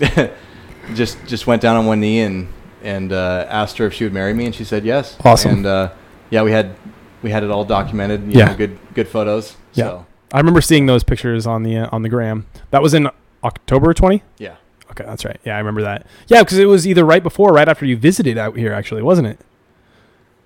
[0.94, 2.48] just just went down on one knee and
[2.84, 5.16] and uh, asked her if she would marry me, and she said yes.
[5.24, 5.50] Awesome.
[5.52, 5.90] And uh,
[6.30, 6.76] yeah, we had
[7.22, 8.22] we had it all documented.
[8.32, 8.44] You Yeah.
[8.50, 9.56] know, good good photos.
[9.72, 9.84] Yeah.
[9.84, 12.46] So, I remember seeing those pictures on the uh, on the gram.
[12.70, 13.08] That was in
[13.42, 14.22] October 20.
[14.38, 14.56] yeah.
[14.90, 15.40] Okay, that's right.
[15.44, 16.06] Yeah, I remember that.
[16.28, 19.02] Yeah, because it was either right before or right after you visited out here, actually,
[19.02, 19.40] wasn't it?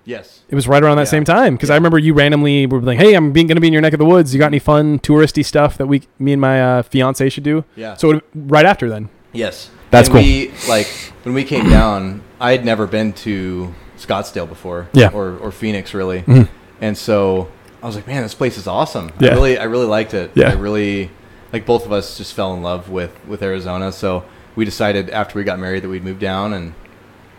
[0.05, 0.41] Yes.
[0.49, 1.09] It was right around that Yeah.
[1.11, 3.73] same time because I remember you randomly were like, "Hey, I'm being, gonna be in
[3.73, 4.33] your neck of the woods.
[4.33, 7.63] You got any fun touristy stuff that we, me and my uh, fiance should do?"
[7.75, 7.95] Yeah.
[7.95, 9.09] So it, right after then.
[9.33, 9.69] Yes.
[9.91, 10.23] That's and cool.
[10.23, 10.87] We like
[11.23, 12.21] when we came down.
[12.39, 14.87] I had never been to Scottsdale before.
[14.93, 15.09] Yeah.
[15.13, 16.21] Or or Phoenix really.
[16.21, 16.47] Mhm.
[16.81, 17.49] And so
[17.81, 19.11] I was like, man, this place is awesome.
[19.19, 19.31] Yeah.
[19.31, 20.31] I really I really liked it.
[20.35, 20.49] Yeah.
[20.49, 21.11] I really
[21.51, 23.91] like both of us just fell in love with with Arizona.
[23.91, 24.23] So
[24.55, 26.73] we decided after we got married that we'd move down and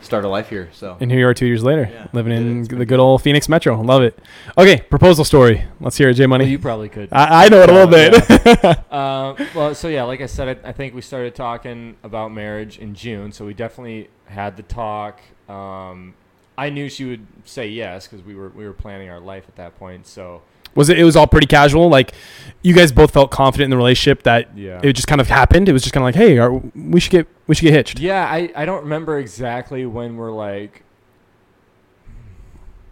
[0.02, 0.68] start a life here.
[0.72, 2.72] So And here you are two years later, Yeah, living we did it.
[2.72, 3.80] in the good old Phoenix Metro.
[3.80, 4.18] Love it.
[4.58, 5.64] Okay, proposal story.
[5.80, 6.46] Let's hear it, J Well, Money.
[6.50, 7.08] you probably could.
[7.12, 8.78] I, I know it a little Oh, bit.
[8.90, 12.78] Uh, well, so yeah, like I said, I, I think we started talking about marriage
[12.78, 15.20] in June, so we definitely had the talk.
[15.48, 16.14] Um,
[16.58, 19.56] I knew she would say yes because we were we were planning our life at
[19.56, 20.06] that point.
[20.06, 20.42] So
[20.74, 20.98] was it?
[20.98, 21.88] It was all pretty casual.
[21.88, 22.12] Like
[22.62, 25.68] you guys both felt confident in the relationship that yeah, it just kind of happened.
[25.68, 27.98] It was just kind of like, hey, are, we should get we should get hitched.
[28.00, 28.24] yeah.
[28.26, 30.82] I, I don't remember exactly when we're like.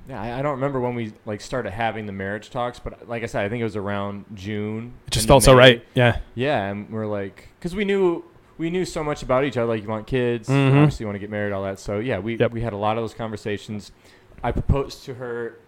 [0.08, 3.22] Yeah, I, I don't remember when we like started having the marriage talks, but like
[3.22, 4.94] I said, I think it was around June.
[5.06, 5.84] It just felt of so right.
[5.94, 6.20] Yeah.
[6.34, 8.24] Yeah, and we're like, because we knew
[8.56, 9.66] we knew so much about each other.
[9.68, 10.68] Like, you want kids, Mhm.
[10.76, 11.78] obviously, you want to get married, all that.
[11.78, 12.52] So yeah, we Yep.
[12.52, 13.92] we had a lot of those conversations.
[14.42, 15.58] I proposed to her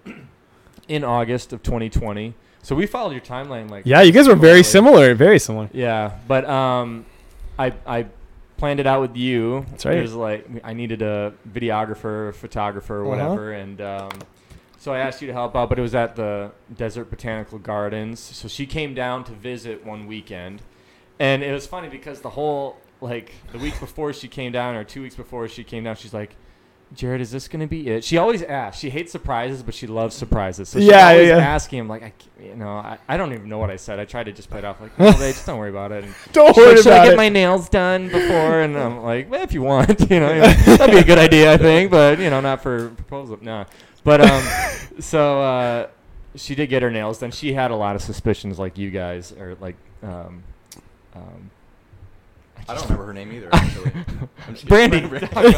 [0.90, 2.34] in August of 2020.
[2.62, 5.14] So we followed your timeline, like Yeah, you guys were very similar.
[5.14, 5.70] Very similar.
[5.72, 7.06] Yeah, but um,
[7.58, 8.06] I I
[8.58, 9.64] planned it out with you.
[9.70, 9.96] That's right.
[9.96, 13.22] It was like I needed a videographer, photographer, or Uh-huh.
[13.28, 14.10] whatever, and um,
[14.78, 15.68] so I asked you to help out.
[15.70, 18.20] But it was at the Desert Botanical Gardens.
[18.20, 20.60] So she came down to visit one weekend,
[21.18, 24.84] and it was funny because the whole like the week before she came down, or
[24.84, 26.34] two weeks before she came down, she's like.
[26.92, 28.02] Jared, is this gonna be it?
[28.02, 28.80] She always asks.
[28.80, 30.68] She hates surprises, but she loves surprises.
[30.68, 31.36] So she's Yeah, yeah, always yeah.
[31.38, 34.00] asking him, like, I, you know, I, I don't even know what I said.
[34.00, 36.02] I tried to just play it off like, no, babe, just don't worry about it.
[36.04, 37.16] And Don't worry like, should I get it.
[37.16, 38.60] my nails done before?
[38.62, 41.56] And I'm like, well, if you want, you know, that'd be a good idea, I
[41.58, 43.38] think, but you know, not for proposal.
[43.40, 43.66] No,
[44.02, 44.42] but um,
[44.98, 45.86] so uh,
[46.34, 47.30] she did get her nails done.
[47.30, 50.42] She had a lot of suspicions, like you guys, or like um,
[51.14, 51.50] um,
[52.68, 53.48] I don't remember her name either.
[53.52, 53.92] Actually.
[54.46, 55.00] I'm Brandy.
[55.00, 55.28] kidding.
[55.32, 55.52] Uh,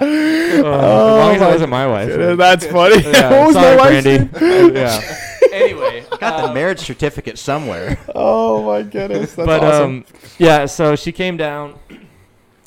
[0.00, 2.10] as long as it wasn't my wife.
[2.12, 3.02] Uh, That's funny.
[3.02, 4.38] Yeah, what was sorry, my wife's Brandy.
[4.40, 4.76] name?
[4.76, 5.18] yeah.
[5.52, 7.98] Anyway, Got the um, marriage certificate somewhere.
[8.14, 9.90] Oh my goodness, that's but awesome.
[9.98, 10.04] um,
[10.38, 11.78] yeah, so she came down,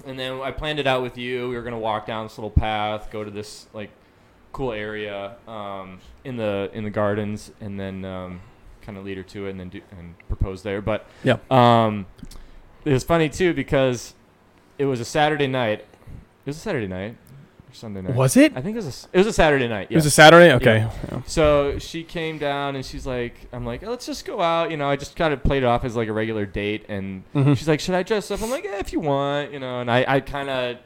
[0.06, 1.49] and then I planned it out with you.
[1.49, 3.89] We were gonna walk down this little path, go to this like
[4.53, 8.39] cool area um, in the in the gardens, and then um,
[8.88, 10.82] kind of lead her to it, and then do, and propose there.
[10.82, 11.38] But Yeah.
[11.52, 12.08] um,
[12.86, 14.15] it was funny too because
[14.80, 15.80] it was a Saturday night.
[15.82, 17.17] It was a Saturday night
[17.69, 18.15] or Sunday night.
[18.15, 18.54] was it?
[18.56, 19.88] I think it was a, it was a Saturday night.
[19.89, 20.54] It was a Saturday.
[20.54, 20.88] Okay.
[21.12, 21.21] Yeah.
[21.26, 24.71] So she came down and she's like, I'm like, let's just go out.
[24.71, 26.86] You know, I just kind of played it off as like a regular date.
[26.88, 27.58] And Mhm.
[27.58, 28.41] she's like, should I dress up?
[28.41, 29.82] I'm like, yeah, if you want, you know.
[29.82, 30.78] And I, I kind of,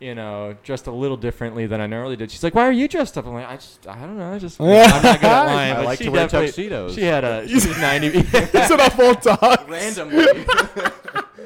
[0.00, 2.30] you know, dressed a little differently than I normally did.
[2.30, 3.26] She's like, why are you dressed up?
[3.26, 4.32] I'm like, I just, I don't know.
[4.32, 5.76] I just, I'm not good at lying.
[5.76, 6.94] I like to wear tuxedos.
[6.94, 8.06] She had a, she was 90.
[8.18, 9.68] Is it a full tux?
[9.68, 10.24] Randomly.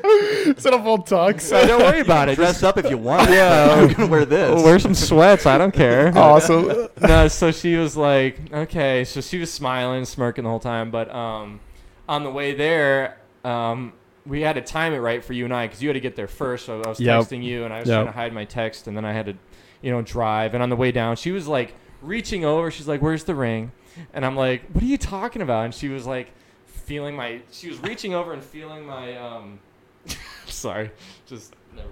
[0.05, 1.43] Is it a full tux?
[1.43, 2.35] so don't worry about it.
[2.35, 3.31] Dress up if you want.
[3.31, 3.75] Yeah.
[3.75, 4.63] I'm gonna wear this.
[4.63, 5.47] wear some sweats.
[5.47, 6.17] I don't care.
[6.17, 6.89] awesome.
[7.01, 9.05] no, so she was like, okay.
[9.05, 10.91] So she was smiling, smirking the whole time.
[10.91, 11.61] But um,
[12.09, 13.93] on the way there, um,
[14.27, 16.15] we had to time it right for you and I because you had to get
[16.17, 16.67] there first.
[16.67, 17.23] So I was Yep.
[17.23, 17.97] texting you, and I was Yep.
[17.97, 19.35] trying to hide my text, and then I had to,
[19.81, 20.55] you know, drive.
[20.55, 22.71] And on the way down, she was like reaching over.
[22.71, 23.73] She's like, "Where's the ring?"
[24.15, 26.33] And I'm like, "What are you talking about?" And she was like,
[26.67, 27.41] feeling my.
[27.51, 29.17] She was reaching over and feeling my.
[29.17, 29.59] Um,
[30.47, 30.91] sorry,
[31.27, 31.89] just never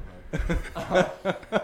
[0.77, 1.31] mind.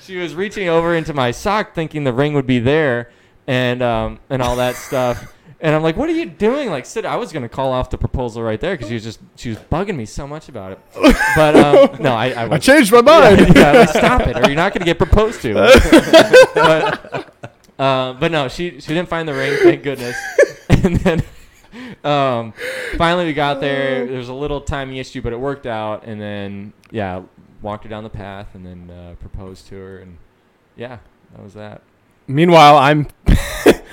[0.00, 3.10] she was reaching over into my sock, thinking the ring would be there,
[3.46, 5.34] and um, and all that stuff.
[5.62, 7.04] And I'm like, "What are you doing?" Like, sit.
[7.04, 9.58] I was gonna call off the proposal right there because she was just she was
[9.58, 10.78] bugging me so much about it.
[11.36, 13.54] But um, no, I I, I changed my mind.
[13.54, 15.52] yeah, like, stop it, or you're not gonna get proposed to.
[16.54, 17.34] but,
[17.78, 19.58] uh, but no, she she didn't find the ring.
[19.62, 20.16] Thank goodness.
[20.70, 21.22] and then
[22.04, 22.54] um,
[22.96, 24.06] finally we got there.
[24.10, 26.04] There was a little timing issue, but it worked out.
[26.06, 27.22] And then yeah,
[27.60, 30.16] walked her down the path, and then uh, proposed to her, and
[30.76, 30.98] yeah,
[31.34, 31.82] that was that.
[32.26, 33.08] Meanwhile, I'm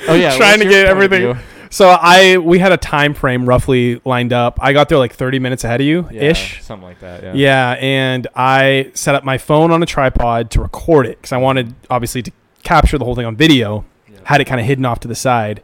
[0.09, 1.21] Oh yeah, trying what's to your get point of everything.
[1.33, 1.56] view?
[1.69, 4.57] So I we had a time frame roughly lined up.
[4.61, 6.61] I got there like 30 minutes ahead of you Yeah, ish.
[6.63, 7.23] something like that.
[7.23, 7.33] Yeah.
[7.33, 11.37] Yeah, and I set up my phone on a tripod to record it because I
[11.37, 12.31] wanted obviously to
[12.63, 13.85] capture the whole thing on video.
[14.11, 14.19] Yeah.
[14.25, 15.61] Had it kind of hidden off to the side,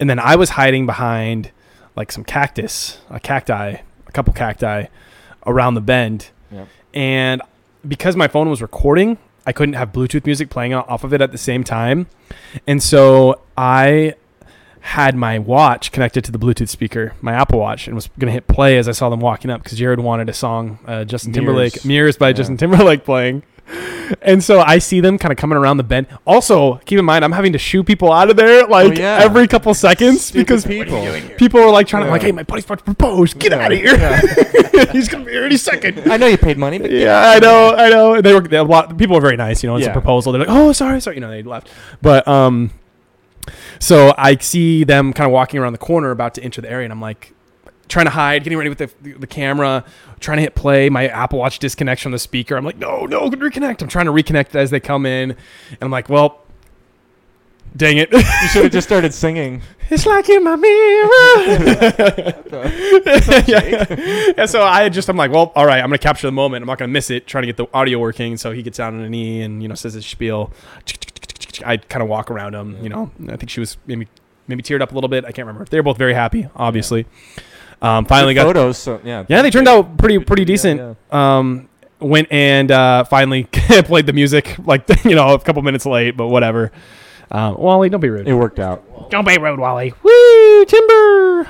[0.00, 1.50] and then I was hiding behind
[1.96, 4.86] like some cactus, a cacti, a couple cacti
[5.46, 6.68] around the bend, Yep.
[6.94, 7.42] and
[7.86, 11.32] because my phone was recording, I couldn't have Bluetooth music playing off of it at
[11.32, 12.06] the same time,
[12.66, 14.14] and so I
[14.82, 18.48] had my watch connected to the Bluetooth speaker, my Apple Watch, and was gonna hit
[18.48, 21.74] play as I saw them walking up because Jared wanted a song, uh, Justin Timberlake,
[21.74, 21.84] Mirrors.
[21.84, 22.32] "Mirrors" by Yeah.
[22.34, 23.42] Justin Timberlake playing.
[24.20, 26.06] And so I see them kind of coming around the bend.
[26.26, 29.20] Also, keep in mind, I'm having to shoo people out of there like yeah.
[29.22, 31.06] every couple seconds Stupid because people.
[31.38, 33.32] people are like trying to like, "Hey, my buddy's about to propose.
[33.34, 33.96] Get out of here!
[34.92, 36.10] He's gonna be here any second.
[36.10, 38.20] I know you paid money, but yeah, I know, I know.
[38.20, 38.98] They were they, a lot.
[38.98, 39.62] People were very nice.
[39.62, 40.32] You know, it's a proposal.
[40.32, 41.70] They're like, "Oh, sorry, sorry." You know, they left.
[42.02, 42.72] But um,
[43.78, 46.84] so I see them kind of walking around the corner, about to enter the area,
[46.84, 47.34] and I'm like,
[47.88, 49.84] trying to hide, getting ready with the, the camera,
[50.20, 50.88] trying to hit play.
[50.88, 52.56] My Apple Watch disconnects from the speaker.
[52.56, 53.82] I'm like, no, no, reconnect.
[53.82, 56.42] I'm trying to reconnect as they come in, and I'm like, well,
[57.76, 58.10] dang it.
[58.12, 59.62] you should have just started singing.
[59.90, 61.08] It's like in my mirror.
[63.46, 64.32] yeah.
[64.38, 64.46] yeah.
[64.46, 66.62] So I just I'm like, well, all right, I'm gonna capture the moment.
[66.62, 67.26] I'm not gonna miss it.
[67.26, 68.38] Trying to get the audio working.
[68.38, 70.50] So he gets down on a knee and you know says his spiel.
[71.64, 72.82] I kind of walk around him.
[72.82, 74.08] You know, I think she was maybe
[74.46, 75.24] maybe teared up a little bit.
[75.24, 75.64] I can't remember.
[75.68, 77.06] They were both very happy, obviously.
[77.82, 78.78] Um, finally Good got photos.
[78.78, 79.24] So yeah.
[79.28, 80.96] yeah, they turned out pretty pretty decent.
[81.12, 81.38] yeah.
[81.38, 83.44] Um, went and uh, finally
[83.84, 86.72] played the music like you know a couple minutes late, but whatever.
[87.30, 88.28] Um, Wally, don't be rude.
[88.28, 89.10] It worked out.
[89.10, 89.94] Don't be rude, Wally.
[90.02, 91.48] Woo, timber.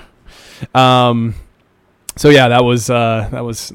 [0.74, 1.34] Um,
[2.16, 3.72] so yeah, that was uh, that was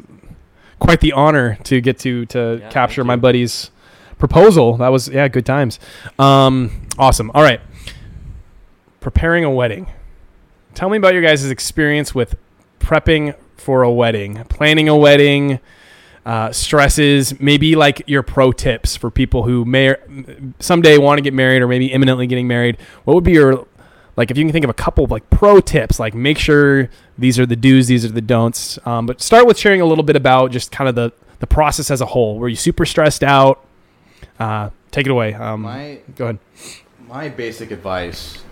[0.79, 3.71] quite the honor to get to to Yeah, capture my you.
[4.17, 4.77] Proposal.
[4.77, 5.80] That was yeah, good times.
[6.19, 7.32] Um, awesome.
[7.34, 7.62] All right,
[8.99, 9.88] preparing a wedding.
[10.73, 12.36] Tell me about your guys' experience with
[12.80, 15.60] prepping for a wedding, planning a wedding.
[16.25, 19.95] Uh, stresses, maybe like your pro tips for people who may
[20.60, 22.77] someday want to get married or maybe imminently getting married.
[23.06, 23.65] What would be your
[24.17, 26.89] like if you can think of a couple of like pro tips, like make sure
[27.17, 28.77] these are the do's, these are the don'ts.
[28.86, 31.91] Um, but start with sharing a little bit about just kind of the the process
[31.91, 32.39] as a whole.
[32.39, 33.63] Were you super stressed out?
[34.39, 35.34] Uh, take it away.
[35.34, 36.39] Um, My go ahead.
[37.08, 38.43] my basic advice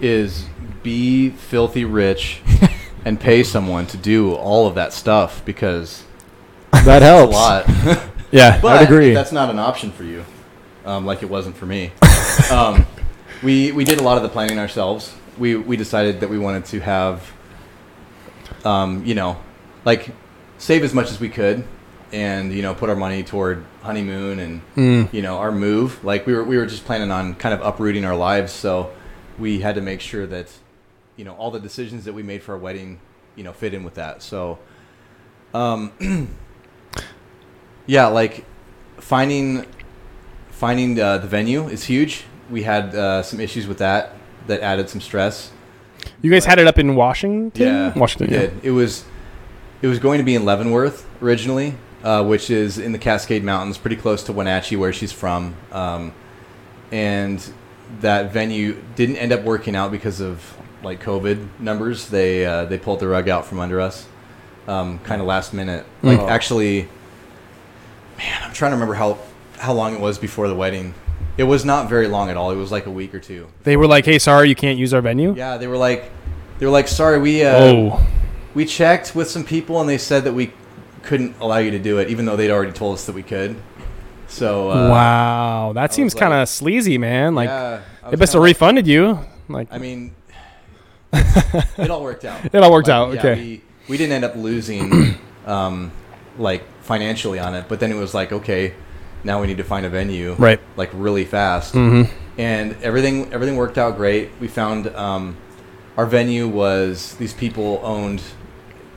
[0.00, 0.46] is
[0.82, 2.40] be filthy rich
[3.04, 6.04] and pay someone to do all of that stuff because
[6.72, 8.08] That it's a lot.
[8.32, 9.12] Yeah, But I'd agree.
[9.12, 10.24] that's not an option for you,
[10.86, 11.92] um, like it wasn't for me.
[12.50, 12.86] um,
[13.42, 15.14] we we did a lot of the planning ourselves.
[15.36, 17.30] We we decided that we wanted to have,
[18.64, 19.36] um, you know,
[19.84, 20.10] like
[20.56, 21.64] save as much as we could,
[22.10, 25.12] and you know, put our money toward honeymoon and Mm.
[25.12, 26.02] you know our move.
[26.04, 28.90] Like we were we were just planning on kind of uprooting our lives, so
[29.38, 30.48] we had to make sure that
[31.16, 33.00] you know all the decisions that we made for our wedding,
[33.36, 34.22] you know, fit in with that.
[34.22, 34.58] So.
[35.54, 35.92] Um,
[37.86, 38.44] yeah, like
[38.98, 39.66] finding
[40.50, 42.24] finding uh, the venue is huge.
[42.50, 44.14] We had uh, some issues with that
[44.46, 45.50] that added some stress.
[46.20, 47.62] You guys had it up in Washington.
[47.66, 48.28] Yeah, Washington.
[48.30, 48.40] we yeah.
[48.50, 48.64] did.
[48.64, 49.04] It was
[49.82, 53.78] it was going to be in Leavenworth originally, uh, which is in the Cascade Mountains,
[53.78, 55.54] pretty close to Wenatchee, where she's from.
[55.70, 56.12] Um,
[56.90, 57.52] and
[58.00, 62.08] that venue didn't end up working out because of like COVID numbers.
[62.08, 64.06] They uh, they pulled the rug out from under us,
[64.66, 65.86] um, kind of last minute.
[66.02, 66.28] Like Oh.
[66.28, 66.88] actually,
[68.18, 69.18] man, I'm trying to remember how
[69.58, 70.94] how long it was before the wedding.
[71.38, 72.50] It was not very long at all.
[72.50, 73.48] It was like a week or two.
[73.62, 76.10] They were like, "Hey, sorry, you can't use our venue." Yeah, they were like,
[76.58, 78.06] they were like, sorry, we uh, Oh,
[78.54, 80.52] we checked with some people and they said that we
[81.02, 83.56] couldn't allow you to do it, even though they'd already told us that we could.
[84.28, 87.34] So uh, wow, that seems kind of like- sleazy, man.
[87.34, 89.18] Like yeah, they must have like- refunded you.
[89.48, 90.14] Like, I mean,
[91.12, 92.42] it all worked out.
[92.44, 93.34] It all worked out, yeah, okay.
[93.34, 95.92] We, we didn't end up losing, um,
[96.38, 98.72] like financially on it, but then it was like, okay,
[99.24, 100.60] now we need to find a venue, right.
[100.76, 101.74] like really fast.
[101.74, 102.12] Mm-hmm.
[102.38, 104.30] and everything everything worked out great.
[104.40, 105.36] We found um,
[105.96, 108.22] our venue was these people owned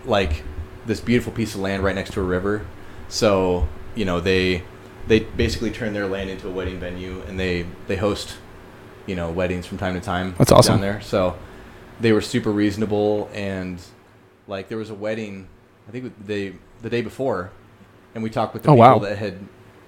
[0.05, 0.43] like
[0.85, 2.65] this beautiful piece of land right next to a river.
[3.09, 4.63] So you know they
[5.07, 8.37] they basically turn their land into a wedding venue, and they they host
[9.05, 10.35] you know weddings from time to time.
[10.37, 10.73] That's awesome.
[10.75, 11.01] down there.
[11.01, 11.37] So
[11.99, 13.79] they were super reasonable, and
[14.47, 15.47] like there was a wedding,
[15.87, 17.51] I think they the day before,
[18.13, 18.99] and we talked with the Oh, people wow.
[18.99, 19.37] that had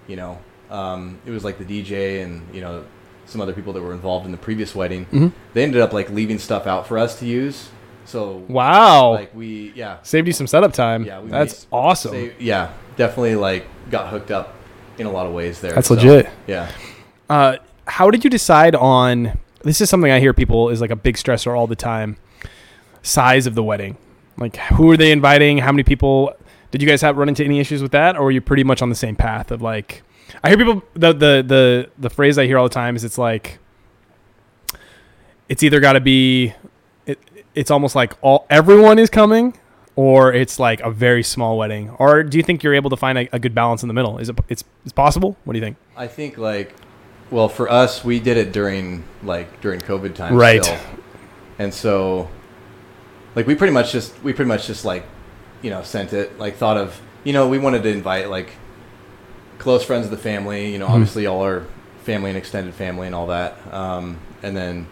[0.07, 2.85] you know um, it was like the DJ and you know
[3.25, 5.05] some other people that were involved in the previous wedding.
[5.11, 5.31] Mhm.
[5.53, 7.69] They ended up like leaving stuff out for us to use.
[8.07, 9.11] So Wow.
[9.11, 11.03] like we yeah Saved you some setup time.
[11.03, 12.31] Yeah, we That's made- awesome.
[12.39, 14.55] yeah definitely like got hooked up
[14.97, 15.73] in a lot of ways there.
[15.73, 16.27] That's So, legit.
[16.47, 16.71] Yeah.
[17.29, 19.37] Uh, how did you decide on?
[19.63, 22.17] This is something I hear people is like a big stressor all the time.
[23.03, 23.97] Size of the wedding,
[24.37, 25.59] like who are they inviting?
[25.59, 26.33] How many people?
[26.71, 28.81] Did you guys have run into any issues with that, or were you pretty much
[28.81, 30.01] on the same path of like?
[30.43, 33.17] I hear people the the the the phrase I hear all the time is it's
[33.17, 33.59] like.
[35.49, 36.53] It's either got to be,
[37.57, 39.53] it's almost like all everyone is coming,
[39.95, 41.89] or it's like a very small wedding.
[41.99, 44.17] Or do you think you're able to find a, a good balance in the middle?
[44.19, 45.35] Is it it's, it's possible?
[45.43, 45.77] What do you think?
[45.95, 46.73] I think like,
[47.31, 50.63] well, for us, we did it during like during COVID times, Right.
[50.63, 50.77] still.
[51.59, 52.29] And so,
[53.35, 55.03] like, we pretty much just we pretty much just like,
[55.63, 56.37] you know, sent it.
[56.39, 58.51] Like, thought of you know we wanted to invite like
[59.57, 60.71] close friends of the family.
[60.71, 60.91] You know, Mhm.
[60.91, 61.63] obviously all our
[62.03, 63.57] family and extended family and all that.
[63.73, 64.87] Um, and then,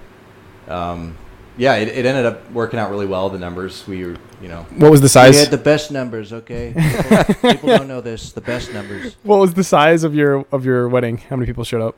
[0.68, 1.16] um,
[1.58, 3.30] yeah, it, it ended up working out really well.
[3.30, 5.30] The numbers we were, you know, What was the size?
[5.30, 5.44] We size?
[5.48, 6.74] had the best numbers, okay?
[6.76, 8.32] People, people don't know this.
[8.34, 9.16] The best numbers.
[9.24, 11.18] What was the size of your of your wedding?
[11.18, 11.96] How many people showed up?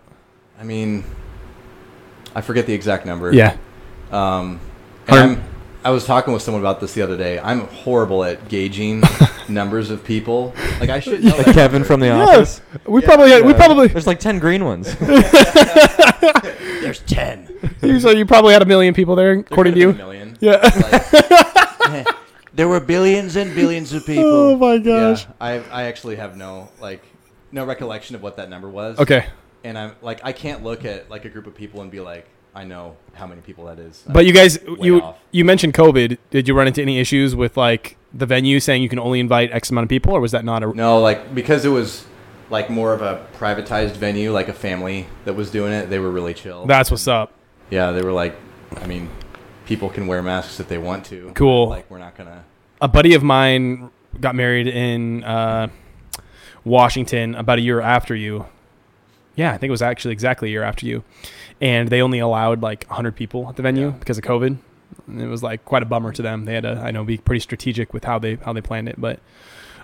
[0.60, 1.04] I mean,
[2.36, 3.34] I forget the exact number.
[3.34, 3.58] Yeah.
[4.12, 4.60] Um,
[5.08, 5.44] and Hundred- I'm,
[5.88, 7.40] I was talking with someone about this the other day.
[7.40, 9.04] I'm horrible at gauging
[9.48, 10.54] numbers of people.
[10.82, 11.88] Like I should know that Kevin number.
[11.88, 12.60] from the Yes.
[12.60, 12.62] office.
[12.86, 14.94] We Yeah, probably had, we probably There's like ten green ones.
[15.00, 17.78] There's 10.
[17.84, 19.98] you so you probably had a million people there There according to could've you.
[19.98, 20.38] been a million.
[20.42, 20.58] Yeah.
[21.90, 22.08] Like,
[22.54, 24.26] there were billions and billions of people.
[24.26, 25.24] Oh my gosh.
[25.24, 25.70] yeah, gosh.
[25.72, 27.02] I I actually have no like
[27.54, 29.00] no recollection of what that number was.
[29.00, 29.26] Okay.
[29.64, 32.28] And I'm like I can't look at like a group of people and be like
[32.56, 34.04] I know how many people that is.
[34.08, 35.18] But you guys you off.
[35.32, 36.18] you mentioned COVID.
[36.32, 39.52] Did you run into any issues with like the venue saying you can only invite
[39.52, 42.06] X amount of people or was that not a No, like because it was
[42.50, 45.90] like more of a privatized venue, like a family that was doing it.
[45.90, 46.66] They were really chill.
[46.66, 47.34] That's what's up.
[47.70, 48.36] Yeah, they were like,
[48.78, 49.10] I mean,
[49.66, 51.32] people can wear masks if they want to.
[51.36, 51.70] Cool.
[51.70, 52.44] Like we're not gonna.
[52.82, 55.68] A buddy of mine got married in uh,
[56.64, 58.46] Washington about a year after you.
[59.36, 61.04] Yeah, I think it was actually exactly a year after you.
[61.62, 63.92] And they only allowed like 100 people at the venue Yeah.
[63.92, 64.58] because of COVID.
[65.08, 66.46] And it was like quite a bummer to them.
[66.46, 69.00] They had to, I know, be pretty strategic with how they how they planned it.
[69.00, 69.20] But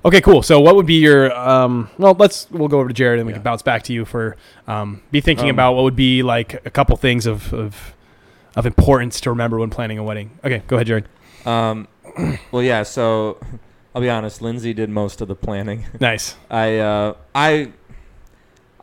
[0.05, 0.41] okay, cool.
[0.43, 1.89] So what would be your um?
[1.97, 3.37] Well, let's we'll go over to Jared and we Yeah.
[3.37, 4.35] can bounce back to you for
[4.67, 5.01] um.
[5.11, 7.93] Be thinking Um, about what would be like a couple things of of
[8.55, 10.31] of importance to remember when planning a wedding.
[10.43, 11.05] Okay, go ahead, Jared.
[11.45, 11.87] Um,
[12.51, 12.83] well, yeah.
[12.83, 13.37] So
[13.95, 14.41] I'll be honest.
[14.41, 15.85] Lindsay did most of the planning.
[15.99, 16.35] Nice.
[16.51, 17.71] I uh, I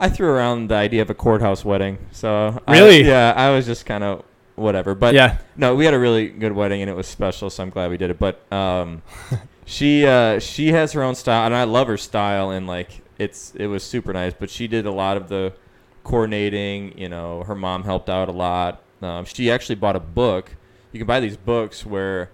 [0.00, 1.98] I threw around the idea of a courthouse wedding.
[2.10, 4.24] So I- yeah, I was just kind of
[4.56, 4.94] whatever.
[4.94, 5.38] But yeah.
[5.56, 7.50] no, we had a really good wedding and it was special.
[7.50, 8.18] So I'm glad we did it.
[8.18, 9.02] But um,
[9.64, 12.50] she uh, she has her own style, and I love her style.
[12.50, 14.32] And like it's it was super nice.
[14.38, 15.52] But she did a lot of the
[16.02, 16.96] coordinating.
[16.96, 18.82] You know, her mom helped out a lot.
[19.02, 20.56] Um, she actually bought a book.
[20.92, 22.30] You can buy these books where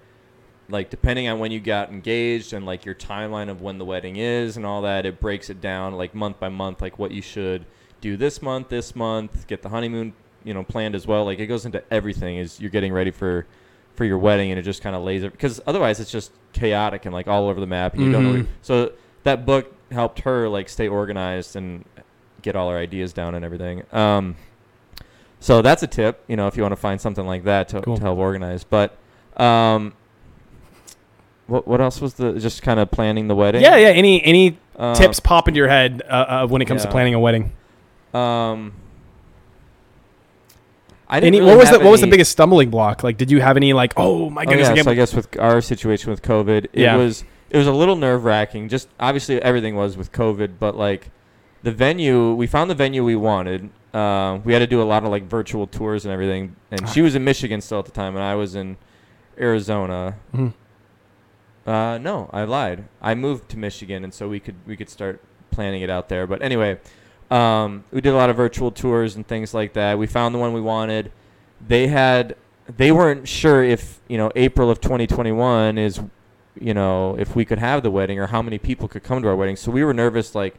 [0.68, 4.16] like depending on when you got engaged and like your timeline of when the wedding
[4.16, 7.22] is and all that it breaks it down like month by month like what you
[7.22, 7.64] should
[8.00, 10.12] do this month this month get the honeymoon
[10.44, 13.46] you know planned as well like it goes into everything as you're getting ready for
[13.94, 17.04] for your wedding and it just kind of lays it because otherwise it's just chaotic
[17.06, 18.46] and like all over the map and you don't know Mhm.
[18.62, 21.84] so that book helped her like stay organized and
[22.42, 24.34] get all her ideas down and everything um
[25.40, 27.80] so that's a tip you know if you want to find something like that to,
[27.82, 27.96] Cool.
[27.96, 28.96] to help organize but
[29.36, 29.92] um
[31.46, 33.62] what what else was the just kind of planning the wedding?
[33.62, 33.88] Yeah, yeah.
[33.88, 37.14] Any any Uh, tips pop into your head uh, uh, when it comes to planning
[37.14, 37.52] a wedding?
[38.12, 38.72] Um,
[41.08, 43.04] I didn't Any, really what was the what was the biggest stumbling block?
[43.04, 45.14] Like, did you have any like, oh my Oh, goodness, yeah, I so I guess
[45.14, 46.96] with our situation with COVID, it Yeah.
[46.96, 48.68] was it was a little nerve wracking.
[48.68, 51.10] Just obviously everything was with COVID, but like
[51.62, 53.70] the venue, we found the venue we wanted.
[53.94, 56.56] Uh, we had to do a lot of like virtual tours and everything.
[56.72, 58.76] And she was in Michigan still at the time, and I was in
[59.40, 60.16] Arizona.
[60.34, 60.52] Mhm.
[61.66, 62.84] Uh, no, I lied.
[63.02, 66.26] I moved to Michigan, and so we could we could start planning it out there.
[66.26, 66.78] But anyway,
[67.30, 69.98] um, we did a lot of virtual tours and things like that.
[69.98, 71.10] We found the one we wanted.
[71.66, 72.36] They had
[72.76, 76.00] they weren't sure if you know April of 2021 is
[76.60, 79.28] you know if we could have the wedding or how many people could come to
[79.28, 79.56] our wedding.
[79.56, 80.56] So we were nervous, like,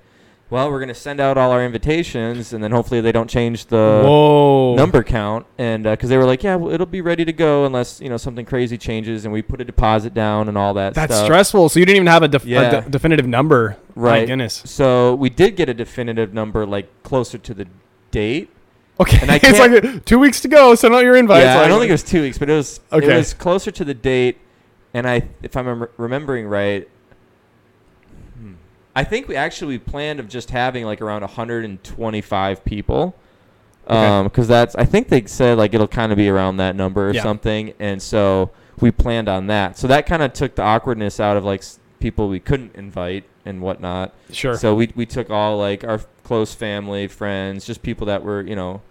[0.49, 4.01] well, we're gonna send out all our invitations, and then hopefully they don't change the
[4.05, 4.75] Whoa.
[4.75, 7.65] number count and uh, because they were like yeah well, it'll be ready to go
[7.65, 10.93] unless you know something crazy changes and we put a deposit down and all that
[10.93, 11.25] That's stuff.
[11.25, 11.69] stressful.
[11.69, 12.79] So you didn't even have a, def- a Yeah.
[12.81, 13.77] de- definitive number.
[13.95, 14.27] My Right.
[14.27, 14.61] goodness.
[14.65, 17.67] so we did get a definitive number like closer to the
[18.11, 18.49] date
[18.99, 19.19] Okay.
[19.21, 20.73] And I it's like two weeks to go.
[20.75, 21.43] Send out your invites.
[21.43, 23.13] yeah, I don't think it was two weeks but it was Okay.
[23.13, 24.37] it was closer to the date
[24.93, 26.87] and I if I'm rem- remembering right
[28.97, 33.15] I think we actually planned of just having like around 125 people
[33.87, 37.09] Um, because that's I think they said like it'll kind of be around that number
[37.09, 37.21] or Yeah.
[37.23, 38.49] something, and so
[38.81, 39.77] we planned on that.
[39.77, 43.23] So that kind of took the awkwardness out of like s- people we couldn't invite
[43.45, 44.13] and whatnot.
[44.31, 44.57] Sure.
[44.57, 48.55] So we we took all like our close family, friends, just people that were you
[48.57, 48.81] know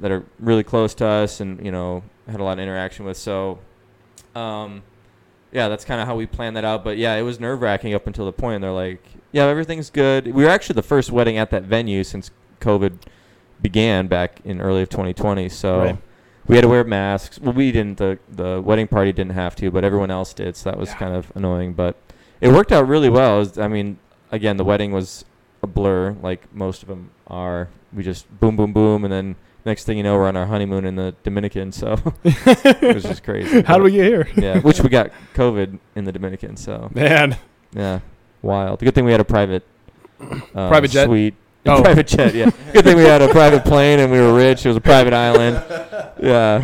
[0.00, 3.16] that are really close to us and you know had a lot of interaction with.
[3.16, 3.58] So,
[4.34, 4.82] um,
[5.52, 6.84] yeah, that's kind of how we planned that out.
[6.84, 9.02] But yeah, it was nerve wracking up until the point they're like,
[9.32, 10.26] yeah, everything's good.
[10.28, 12.98] We were actually the first wedding at that venue since COVID
[13.60, 15.48] began back in early of 2020.
[15.48, 15.78] So.
[15.80, 15.98] Right.
[16.46, 17.38] We had to wear masks.
[17.38, 17.98] Well, we didn't.
[17.98, 20.56] The the wedding party didn't have to, but everyone else did.
[20.56, 20.96] So that was Yeah.
[20.96, 21.74] kind of annoying.
[21.74, 21.94] But
[22.40, 23.36] it worked out really well.
[23.36, 23.98] Was- I mean,
[24.32, 25.26] again, the wedding was
[25.62, 27.68] a blur, like most of them are.
[27.92, 30.86] We just boom, boom, boom, and then next thing you know, we're on our honeymoon
[30.86, 31.70] in the Dominican.
[31.70, 33.60] So it was just crazy.
[33.66, 34.26] How do we get here?
[34.34, 36.56] yeah, which we got COVID in the Dominican.
[36.56, 37.36] So Man.
[37.74, 38.00] yeah,
[38.42, 38.80] wild.
[38.80, 39.64] Good thing we had a private,
[40.20, 41.06] uh, Private jet?
[41.06, 41.34] suite.
[41.66, 41.82] Oh.
[41.82, 42.34] private jet.
[42.34, 42.50] Yeah.
[42.72, 44.64] Good thing we had a private plane and we were rich.
[44.64, 45.62] It was a private island.
[46.22, 46.62] Yeah.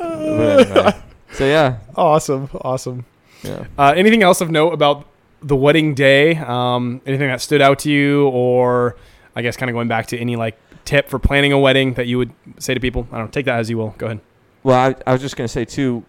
[0.00, 0.92] Anyway.
[1.32, 2.48] So yeah, Awesome.
[2.60, 3.04] Awesome.
[3.42, 3.64] yeah.
[3.78, 5.06] Uh, anything else of note about
[5.42, 6.36] the wedding day?
[6.36, 8.96] Um, anything that stood out to you, or
[9.34, 12.06] I guess kind of going back to any like tip for planning a wedding that
[12.06, 13.08] you would say to people?
[13.10, 13.30] I don't know.
[13.32, 13.94] Take that as you will.
[13.98, 14.20] Go ahead.
[14.62, 16.04] Well, I, I was just gonna say too,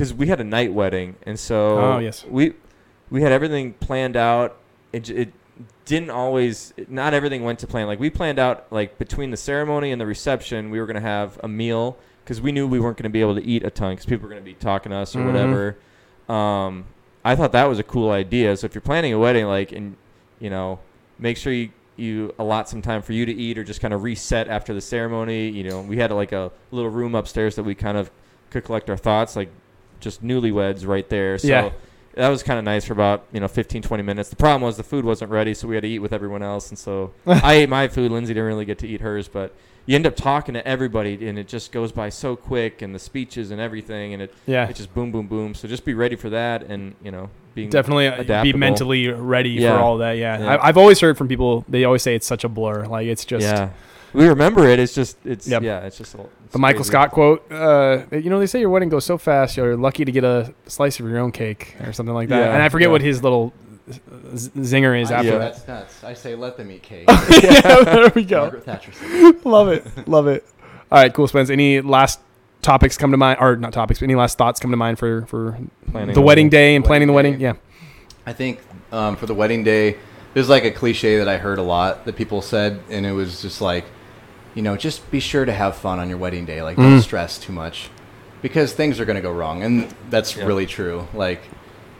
[0.00, 2.24] because we had a night wedding, and so Oh, yes.
[2.26, 2.54] we
[3.10, 4.56] we had everything planned out.
[4.94, 5.32] It, it
[5.84, 6.72] didn't always.
[6.88, 7.86] Not everything went to plan.
[7.86, 11.38] Like we planned out like between the ceremony and the reception, we were gonna have
[11.44, 14.06] a meal because we knew we weren't gonna be able to eat a ton because
[14.06, 15.26] people were gonna be talking to us or Mhm.
[15.26, 15.76] whatever.
[16.30, 16.86] Um,
[17.22, 18.56] I thought that was a cool idea.
[18.56, 19.96] So if you're planning a wedding, like and
[20.38, 20.78] you know,
[21.18, 24.02] make sure you you allot some time for you to eat or just kind of
[24.02, 25.50] reset after the ceremony.
[25.50, 28.10] You know, we had like a little room upstairs that we kind of
[28.48, 29.50] could collect our thoughts, like
[30.00, 31.38] just newlyweds right there.
[31.38, 31.70] So Yeah.
[32.14, 34.28] that was kind of nice for about, you know, 15, 20 minutes.
[34.30, 36.68] The problem was the food wasn't ready, so we had to eat with everyone else.
[36.70, 38.10] And so I ate my food.
[38.10, 39.54] Lindsay didn't really get to eat hers, but
[39.86, 42.98] you end up talking to everybody and it just goes by so quick and the
[42.98, 44.68] speeches and everything and it, Yeah.
[44.68, 45.54] it just boom, boom, boom.
[45.54, 49.50] So just be ready for that and, you know, being Definitely uh, be mentally ready
[49.50, 49.76] Yeah.
[49.76, 50.12] for all that.
[50.18, 50.38] Yeah.
[50.38, 50.54] Yeah.
[50.56, 51.64] I, I've always heard from people.
[51.68, 52.84] They always say it's such a blur.
[52.86, 53.70] Like it's just yeah.
[54.12, 54.78] We remember it.
[54.78, 55.62] It's just, it's, Yep.
[55.62, 56.90] yeah, it's just a, it's the Michael crazy.
[56.90, 57.50] Scott quote.
[57.52, 59.56] Uh, you know, they say your wedding goes so fast.
[59.56, 62.38] You're lucky to get a slice of your own cake or something like that.
[62.46, 62.92] Yeah, and I forget yeah.
[62.92, 63.52] what his little
[64.34, 65.38] zinger is I- after Yeah.
[65.38, 65.54] that.
[65.54, 66.04] That's nuts.
[66.04, 67.06] I say let them eat cake.
[67.42, 68.42] yeah, there we go.
[68.42, 68.92] Margaret Thatcher
[69.44, 70.08] love it.
[70.08, 70.44] Love it.
[70.92, 71.50] All right, cool, Spence.
[71.50, 72.20] Any last
[72.62, 75.22] topics come to mind, or not topics, but any last thoughts come to mind for
[75.26, 75.58] for
[75.90, 76.48] Planning the wedding wedding.
[76.50, 77.54] day and planning the Wedding wedding?
[77.54, 77.58] day.
[77.58, 78.26] Yeah.
[78.26, 78.60] I think
[78.92, 79.96] um, for the wedding day,
[80.34, 83.40] there's like a cliche that I heard a lot that people said, and it was
[83.42, 83.84] just like,
[84.54, 86.62] you know, just be sure to have fun on your wedding day.
[86.62, 87.02] Like, don't Mm.
[87.02, 87.88] stress too much,
[88.42, 90.44] because things are going to go wrong, and that's Yeah.
[90.46, 91.06] really true.
[91.14, 91.42] Like,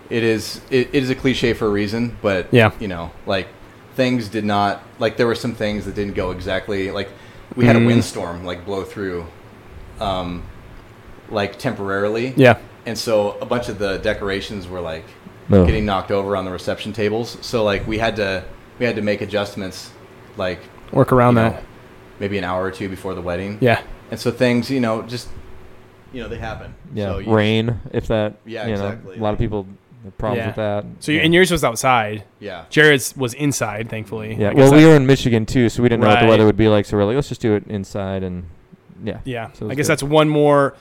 [0.09, 2.71] it is it, it is a cliche for a reason, but Yeah.
[2.81, 3.47] you know, like
[3.95, 7.09] things did not like there were some things that didn't go exactly like
[7.55, 7.83] we had Mm.
[7.85, 9.27] a windstorm like blow through,
[10.01, 10.43] um,
[11.31, 12.57] like temporarily, Yeah.
[12.87, 15.05] and so a bunch of the decorations were like
[15.49, 15.65] No.
[15.65, 17.37] getting knocked over on the reception tables.
[17.41, 18.43] So like we had to
[18.81, 19.91] we had to make adjustments
[20.37, 20.59] like
[20.91, 21.63] Work around you know, that.
[22.21, 23.59] Maybe an hour or two before the wedding.
[23.61, 23.83] Yeah.
[24.11, 25.29] And so things, you know, just
[26.12, 26.75] you know, they happen.
[26.95, 28.35] Yeah, So you- rain if that.
[28.45, 29.16] Yeah, you know, exactly.
[29.16, 29.66] A lot of people
[30.05, 30.47] have problems Yeah.
[30.49, 30.85] with that.
[31.01, 31.21] So yeah.
[31.23, 32.25] and yours was outside.
[32.41, 32.64] Yeah.
[32.71, 34.35] Jared's was inside, thankfully.
[34.35, 36.47] Yeah, well, we that- were in Michigan too, so we didn't know what the weather
[36.47, 36.85] would be like.
[36.87, 38.45] So we're like, let's just do it inside, and
[39.05, 39.93] yeah, Yeah, So I guess good.
[39.93, 40.75] that's one more.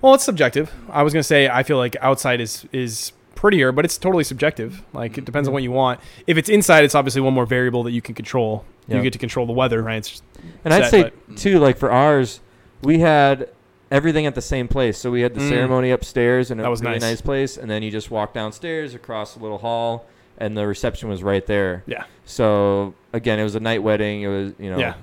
[0.00, 0.72] Well, it's subjective.
[0.90, 4.82] I was gonna say I feel like outside is is prettier, but it's totally subjective.
[4.92, 6.00] Like it depends on what you want.
[6.26, 8.64] If it's inside, it's obviously one more variable that you can control.
[8.88, 8.96] Yeah.
[8.96, 9.98] You get to control the weather, right?
[9.98, 10.22] It's
[10.64, 12.40] And I'd say but- too, like for ours,
[12.82, 13.48] we had
[13.90, 14.98] everything at the same place.
[14.98, 15.48] So we had the Mm.
[15.48, 17.02] ceremony upstairs, and That a was really nice.
[17.02, 20.06] nice place, and then you just walk downstairs across a little hall,
[20.38, 21.84] and the reception was right there.
[21.86, 24.22] yeah, So again, it was a night wedding.
[24.22, 24.94] It was you know, Yeah.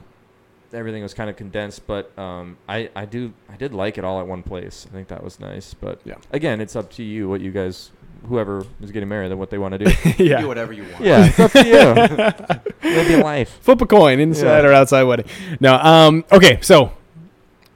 [0.73, 4.19] everything was kind of condensed, but um, I I do I did like it all
[4.19, 4.86] at one place.
[4.89, 5.73] I think that was nice.
[5.73, 6.15] But Yeah.
[6.31, 7.91] again, it's up to you what you guys,
[8.28, 9.91] whoever is getting married, and what they want to do.
[10.24, 10.41] yeah.
[10.41, 11.03] Do whatever you want.
[11.03, 12.89] yeah, it's up to you.
[12.91, 13.57] Live your life.
[13.61, 14.69] Flip a coin, inside Yeah.
[14.69, 15.26] or outside wedding.
[15.59, 15.76] No.
[15.76, 16.26] Um.
[16.32, 16.59] Okay.
[16.61, 16.91] So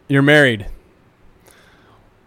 [0.08, 0.68] you're married.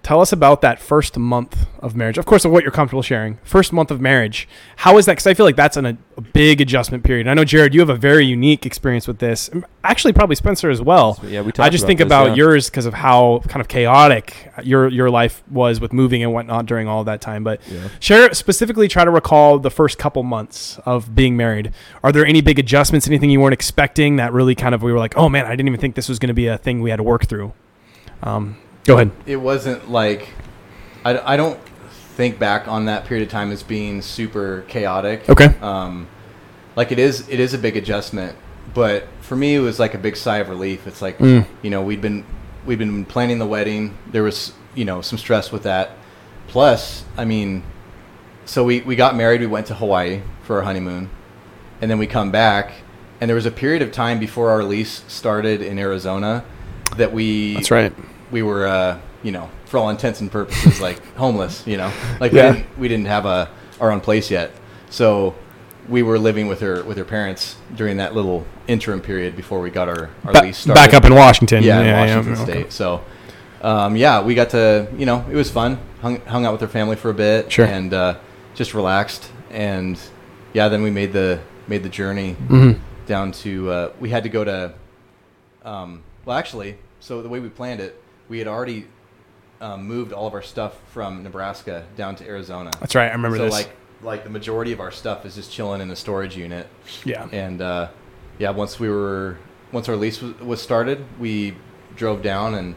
[0.02, 2.16] Tell us about that first month of marriage.
[2.16, 3.36] Of course, of what you're comfortable sharing.
[3.42, 4.48] First month of marriage.
[4.76, 5.12] How is that?
[5.12, 7.28] Because I feel like that's an, a big adjustment period.
[7.28, 9.50] I know, Jared, you have a very unique experience with this.
[9.84, 11.20] Actually, probably Spencer as well.
[11.22, 11.52] Yeah, we.
[11.58, 12.34] I just think this, about yeah.
[12.36, 16.64] yours because of how kind of chaotic your your life was with moving and whatnot
[16.64, 17.44] during all that time.
[17.44, 17.88] But Yeah.
[18.00, 21.72] share specifically, try to recall the first couple months of being married.
[22.02, 23.06] Are there any big adjustments?
[23.06, 25.68] Anything you weren't expecting that really kind of we were like, oh man, I didn't
[25.68, 27.52] even think this was going to be a thing we had to work through.
[28.22, 29.10] Um, go ahead.
[29.26, 30.28] It wasn't like
[31.04, 31.58] I, I don't
[32.16, 35.28] think back on that period of time as being super chaotic.
[35.28, 35.54] Okay.
[35.60, 36.08] Um,
[36.76, 38.36] like it is it is a big adjustment,
[38.74, 40.86] but for me, it was like a big sigh of relief.
[40.86, 41.46] It's like Mm.
[41.62, 42.24] you know we'd been
[42.66, 43.96] we'd been planning the wedding.
[44.10, 45.92] There was you know some stress with that.
[46.48, 47.62] Plus, I mean,
[48.44, 49.40] so we we got married.
[49.40, 51.10] We went to Hawaii for our honeymoon,
[51.80, 52.72] and then we come back,
[53.20, 56.44] and there was a period of time before our lease started in Arizona
[56.96, 57.92] that we That's right.
[58.30, 62.32] We were uh, you know for all intents and purposes like homeless you know like
[62.32, 62.50] Yeah.
[62.50, 63.48] we, didn't, we didn't have a
[63.80, 64.50] our own place yet
[64.90, 65.34] so
[65.88, 69.70] we were living with her with her parents during that little interim period before we
[69.70, 71.62] got our, our Ba- lease started back up in Washington.
[71.62, 71.92] yeah, in
[72.24, 72.52] Washington okay.
[72.62, 73.02] State so
[73.62, 76.68] um, yeah we got to you know it was fun hung, hung out with her
[76.68, 77.66] family for a bit Sure.
[77.66, 78.18] and uh,
[78.54, 79.98] just relaxed and
[80.52, 82.78] yeah then we made the made the journey Mhm.
[83.06, 84.72] down to uh, we had to go to
[85.64, 88.00] um, well actually so the way we planned it
[88.30, 88.86] we had already
[89.60, 93.08] um, moved all of our stuff from nebraska down to arizona That's right.
[93.08, 93.52] I remember so this.
[93.52, 93.70] like
[94.02, 96.66] like the majority of our stuff is just chilling in the storage unit
[97.04, 97.28] yeah.
[97.32, 97.88] and uh,
[98.38, 99.36] yeah once we were
[99.72, 101.54] once our lease was, was started we
[101.96, 102.74] drove down and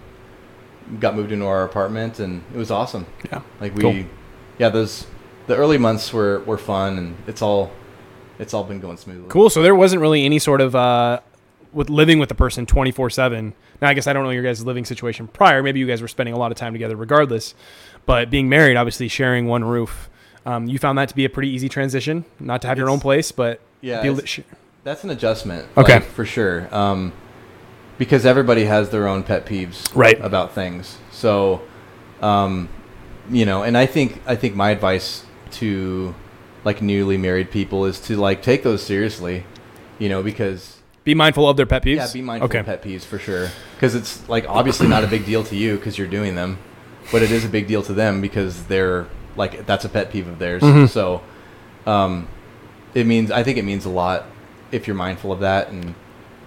[0.99, 3.41] got moved into our apartment and it was awesome Yeah.
[3.61, 4.03] like we Cool.
[4.59, 5.07] yeah those
[5.47, 7.71] the early months were, were fun and it's all
[8.39, 9.49] it's all been going smoothly Cool.
[9.49, 11.21] So there wasn't really any sort of uh,
[11.73, 13.53] with living with the person twenty four seven.
[13.81, 15.61] Now I guess I don't know your guys' living situation prior.
[15.63, 17.55] Maybe you guys were spending a lot of time together, regardless.
[18.05, 20.09] But being married, obviously sharing one roof,
[20.45, 22.25] um, you found that to be a pretty easy transition.
[22.39, 24.39] Not to have your own place, but yeah be able to sh-
[24.83, 25.67] That's an adjustment.
[25.77, 25.95] Okay.
[25.95, 26.73] like, for sure.
[26.75, 27.13] Um,
[27.97, 30.19] because everybody has their own pet peeves Right.
[30.19, 30.97] about things.
[31.11, 31.61] So,
[32.21, 32.67] um,
[33.29, 36.13] you know, and I think I think my advice to
[36.65, 39.45] like newly married people is to like take those seriously,
[39.99, 41.95] you know, because be mindful of their pet peeves.
[41.97, 42.59] yeah, be mindful Okay.
[42.59, 43.49] of pet peeves for sure.
[43.75, 46.57] Because it's like obviously not a big deal to you because you're doing them,
[47.11, 50.27] but it is a big deal to them because they're like that's a pet peeve
[50.27, 50.61] of theirs.
[50.61, 50.87] Mhm.
[50.89, 51.21] So,
[51.85, 52.27] um,
[52.93, 54.25] it means I think it means a lot
[54.71, 55.93] if you're mindful of that and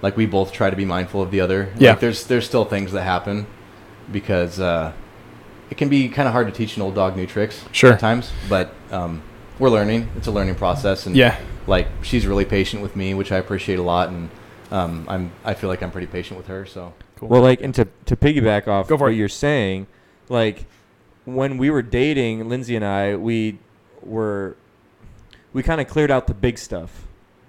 [0.02, 1.68] like we both try to be mindful of the other.
[1.78, 1.90] Yeah.
[1.90, 3.46] Like, there's there's still things that happen
[4.10, 4.92] because uh,
[5.70, 7.92] it can be kind of hard to teach an old dog new tricks Sure.
[7.92, 9.20] at times, but um,
[9.58, 10.08] we're learning.
[10.16, 11.36] It's a learning process, and Yeah.
[11.66, 14.30] like she's really patient with me, which I appreciate a lot, and
[14.70, 16.66] um, I'm I feel like I'm pretty patient with her.
[16.66, 17.28] So Cool.
[17.30, 19.14] Well, like, and to, to piggyback off Go what it.
[19.14, 19.86] you're saying,
[20.28, 20.66] like,
[21.24, 23.58] when we were dating, Lindsay and I, we
[24.02, 24.54] were,
[25.54, 27.06] we kind of cleared out the big stuff,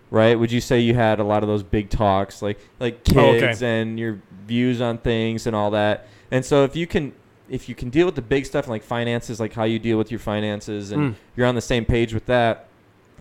[0.09, 0.39] right?
[0.39, 3.39] Would you say you had a lot of those big talks, like, like Oh, okay.
[3.47, 6.07] kids and your views on things and all that?
[6.31, 7.11] And so if you can,
[7.49, 10.11] if you can deal with the big stuff, like finances, like how you deal with
[10.11, 11.15] your finances, and Mm.
[11.35, 12.67] you're on the same page with that,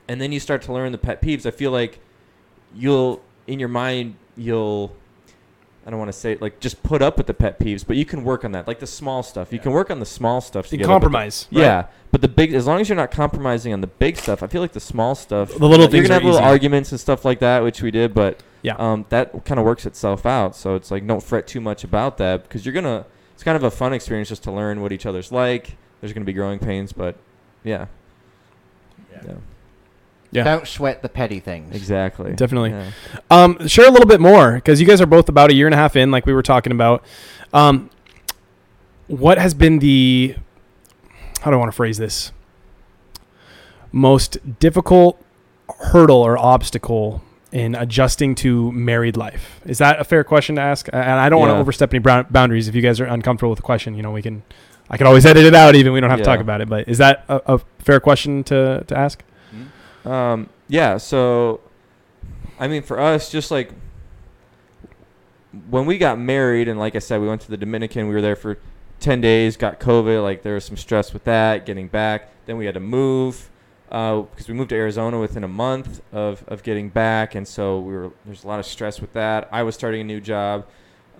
[0.07, 1.99] and then you start to learn the pet peeves, I feel like
[2.73, 4.95] you'll, in your mind, you'll
[5.87, 8.05] I don't want to say like just put up with the pet peeves, but you
[8.05, 9.53] can work on that, like the small stuff.
[9.53, 10.67] You can work on the small stuff.
[10.67, 11.49] You together, but the- compromise.
[11.53, 11.61] right?
[11.61, 14.49] yeah, but the big, as long as you're not compromising on the big stuff, I
[14.49, 17.01] feel like the small stuff, The little you're things gonna are have little arguments and
[17.01, 18.75] stuff like that, which we did, but Yeah.
[18.79, 20.57] um, that kind of works itself out.
[20.57, 23.07] So it's like don't fret too much about that because you're gonna.
[23.35, 25.77] It's kind of a fun experience just to learn what each other's like.
[26.01, 27.15] There's gonna be growing pains, but
[27.63, 27.87] yeah,
[29.13, 29.33] yeah, Yeah.
[30.45, 31.75] Don't sweat the petty things.
[31.75, 32.71] exactly, Definitely.
[32.71, 32.91] Yeah.
[33.31, 35.75] Um, share a little bit more because you guys are both about a year and
[35.75, 37.05] a half in, like we were talking about.
[37.53, 37.91] Um,
[39.07, 40.37] what has been the
[41.43, 42.33] how do I want to phrase this?
[43.93, 45.23] Most difficult
[45.79, 47.23] hurdle or obstacle
[47.53, 49.61] in adjusting to married life?
[49.65, 50.89] Is that a fair question to ask?
[50.93, 52.69] And I don't want to overstep any boundaries.
[52.69, 54.43] If you guys are uncomfortable with the question, you know, we can.
[54.89, 55.75] I can always edit it out.
[55.75, 56.69] Even we don't have to talk about it.
[56.69, 59.23] But is that a, a fair question to to ask?
[60.07, 61.61] Um, yeah, so
[62.59, 63.73] I mean, for us, just like
[65.69, 68.09] when we got married, and like I said, we went to the Dominican.
[68.09, 68.59] We were there for
[69.01, 69.57] ten days.
[69.57, 70.23] Got COVID.
[70.23, 72.31] Like there was some stress with that, getting back.
[72.47, 73.51] Then we had to move
[73.89, 77.93] because we moved to Arizona within a month of, of getting back, and so we
[77.95, 79.49] were there's a lot of stress with that.
[79.53, 80.67] I was starting a new job.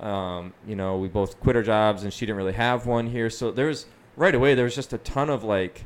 [0.01, 3.31] Um, you know, we both quit our jobs, and she didn't really have one here.
[3.31, 5.85] So there was right away there was just a ton of like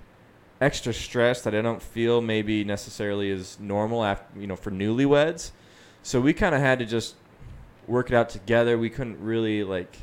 [0.61, 5.51] extra stress that I don't feel maybe necessarily is normal after you know for newlyweds.
[6.03, 7.15] So we kind of had to just
[7.87, 8.79] work it out together.
[8.79, 9.97] We couldn't really like.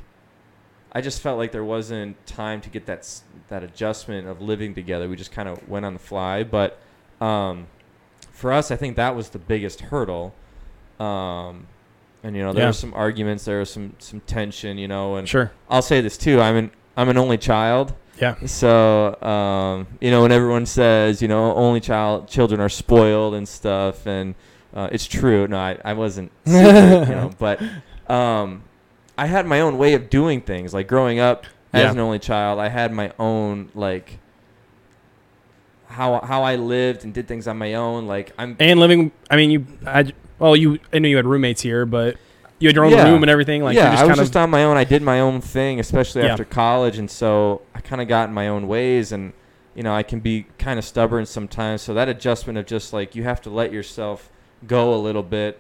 [0.91, 5.08] I just felt like there wasn't time to get that that adjustment of living together.
[5.08, 6.80] We just kind of went on the fly, but
[7.22, 7.68] um,
[8.32, 10.34] for us, I think that was the biggest hurdle.
[10.99, 11.68] Um,
[12.24, 12.70] and you know, there Yeah.
[12.70, 15.51] were some arguments, there was some some tension, you know, and Sure.
[15.70, 16.41] I'll say this too.
[16.41, 17.93] I'm an I'm an only child.
[18.20, 18.36] Yeah.
[18.45, 23.47] So, um, you know, when everyone says, you know, only child children are spoiled and
[23.47, 24.34] stuff, and
[24.74, 25.47] uh, it's true.
[25.47, 27.61] No, I, I wasn't, secret, you know, but
[28.09, 28.63] um,
[29.18, 30.74] I had my own way of doing things.
[30.74, 31.91] Like growing up as Yeah.
[31.91, 34.20] an only child, I had my own like
[35.88, 38.07] how how I lived and did things on my own.
[38.07, 41.61] Like I'm and living i mean you I, Well, you I know you had roommates
[41.61, 42.18] here, but
[42.60, 43.10] you had your own Yeah.
[43.12, 43.64] room and everything.
[43.64, 44.78] Like yeah, just I was kind just on my own.
[44.78, 46.32] I did my own thing, especially Yeah.
[46.32, 49.34] after college, and so I kind of got in my own ways, and
[49.76, 51.82] you know, I can be kind of stubborn sometimes.
[51.84, 54.32] So that adjustment of just like you have to let yourself
[54.66, 55.60] go a little bit,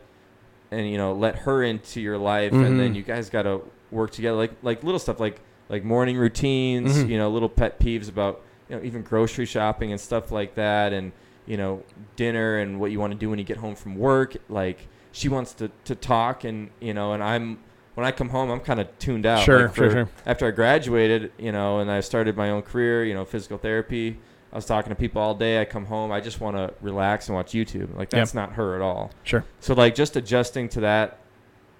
[0.71, 2.95] and you know, let her into your life, and then Mhm.
[2.95, 5.39] you guys got to work together, like like little stuff, like
[5.69, 7.09] like morning routines, Mhm.
[7.09, 10.93] you know, little pet peeves about you know even grocery shopping and stuff like that,
[10.93, 11.11] and
[11.45, 11.81] you know,
[12.17, 14.87] dinner and what you want to do when you get home from work, like.
[15.17, 17.57] She wants to, to talk and you know and I'm
[17.95, 19.43] when I come home I'm kind of tuned out.
[19.43, 20.09] Sure, Like, sure, for- sure.
[20.25, 24.17] after I graduated, you know, and I started my own career, you know, physical therapy.
[24.53, 25.59] I was talking to people all day.
[25.59, 27.95] I come home, I just want to relax and watch YouTube.
[27.97, 28.19] Like Yeah.
[28.19, 29.09] that's not her at all.
[29.23, 29.43] Sure.
[29.59, 31.17] So like just adjusting to that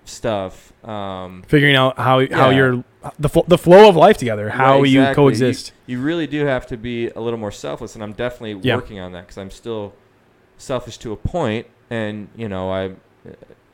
[0.05, 0.73] stuff.
[0.88, 2.83] Um, figuring out how how you're
[3.19, 5.73] the fl- the flow of life together, how right, you coexist.
[5.85, 8.75] You, you really do have to be a little more selfless, and I'm definitely Yeah.
[8.75, 9.93] working on that because I'm still
[10.57, 12.91] selfish to a point, and you know I,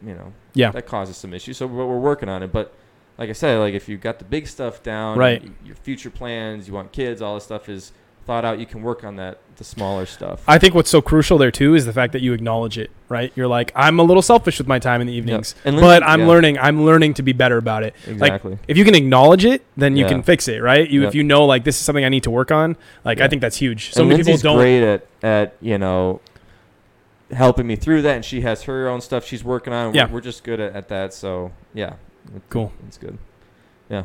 [0.05, 0.71] you know, Yeah.
[0.71, 1.57] that causes some issues.
[1.57, 2.73] So we're, we're working on it, but.
[3.15, 5.43] Like I said, like if you got the big stuff down, Right.
[5.63, 7.91] Your future plans, you want kids, all this stuff is
[8.25, 8.57] thought out.
[8.57, 10.41] You can work on that, the smaller stuff.
[10.47, 13.31] I think what's so crucial there too is the fact that you acknowledge it, right?
[13.35, 16.21] You're like, I'm a little selfish with my time in the evenings, And but I'm
[16.21, 16.27] yeah.
[16.27, 16.57] learning.
[16.57, 17.93] I'm learning to be better about it.
[18.07, 18.57] exactly.
[18.67, 20.09] If you can acknowledge it, then you Yeah.
[20.09, 20.89] can fix it, right?
[20.89, 23.27] You if you know like this is something I need to work on, like I
[23.27, 23.93] think that's huge.
[23.93, 24.59] So and many Lindsay's people don't.
[24.63, 26.19] great at at you know
[27.31, 29.87] helping me through that, and she has her own stuff she's working on.
[29.87, 30.11] We're- Yeah.
[30.11, 31.13] we're, just good at, at that.
[31.13, 31.93] So yeah,
[32.35, 32.71] it- Cool.
[32.87, 33.17] It's good.
[33.89, 34.03] Yeah.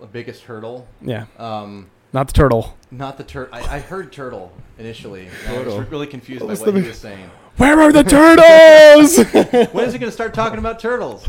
[0.00, 0.86] The biggest hurdle.
[1.00, 2.76] Yeah, Um, not the turtle.
[2.90, 3.54] not the turtle.
[3.54, 5.22] I, I heard turtle initially.
[5.26, 5.78] and I Turtle.
[5.78, 7.30] was really confused by What's what the- he was saying.
[7.56, 9.16] Where are the turtles?
[9.72, 11.26] When is he going to start talking about turtles?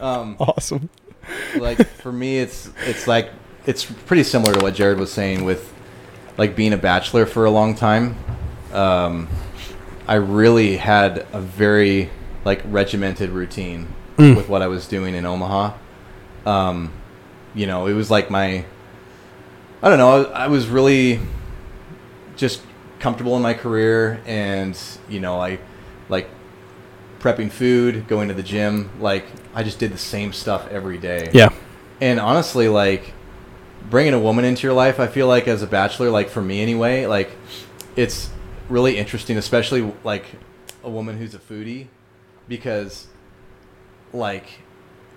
[0.00, 0.88] Um, awesome.
[1.56, 3.30] like for me, it's it's like
[3.66, 5.72] it's pretty similar to what Jared was saying with
[6.38, 8.16] like being a bachelor for a long time.
[8.72, 9.28] Um,
[10.06, 12.10] I really had a very
[12.44, 14.36] like regimented routine Mm.
[14.36, 15.72] with what I was doing in Omaha.
[16.46, 16.92] Um,
[17.52, 18.64] you know, it was like my
[19.82, 20.26] I don't know.
[20.26, 21.18] I, I was really
[22.36, 22.62] just
[23.00, 24.78] comfortable in my career, and
[25.08, 25.58] you know, I
[26.08, 26.28] like
[27.18, 28.88] prepping food, going to the gym.
[29.00, 31.30] Like I just did the same stuff every day.
[31.34, 31.52] Yeah.
[32.00, 33.12] And honestly, like
[33.90, 36.62] bringing a woman into your life, I feel like as a bachelor, like for me
[36.62, 37.30] anyway, like
[37.96, 38.30] it's
[38.68, 40.24] really interesting, especially like
[40.82, 41.86] a woman who's a foodie,
[42.48, 43.06] because
[44.12, 44.46] like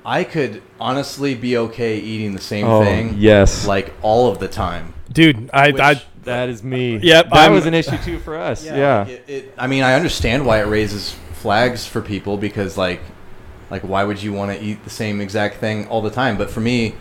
[0.05, 4.47] I could honestly be okay eating the same Oh thing yes, like all of the
[4.47, 4.93] time.
[5.11, 6.97] Dude, I, Which- I that is me.
[6.97, 8.65] Yep, that I'm- was an issue too for us.
[8.65, 12.77] Yeah, like, it, it, I mean, I understand why it raises flags for people because,
[12.77, 13.01] like,
[13.69, 16.37] like why would you want to eat the same exact thing all the time?
[16.37, 16.95] But for me,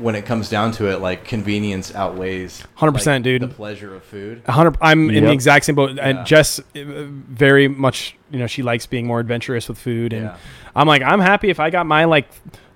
[0.00, 3.42] when it comes down to it, like convenience outweighs 100%, like, dude.
[3.42, 4.42] the pleasure of food.
[4.48, 4.76] Hundred.
[4.80, 5.94] I'm in the exact same boat.
[5.96, 6.08] Yeah.
[6.08, 10.24] And Jess, uh, very much, you know, she likes being more adventurous with food, and
[10.24, 10.36] Yeah.
[10.74, 12.26] I'm like, I'm happy if I got my like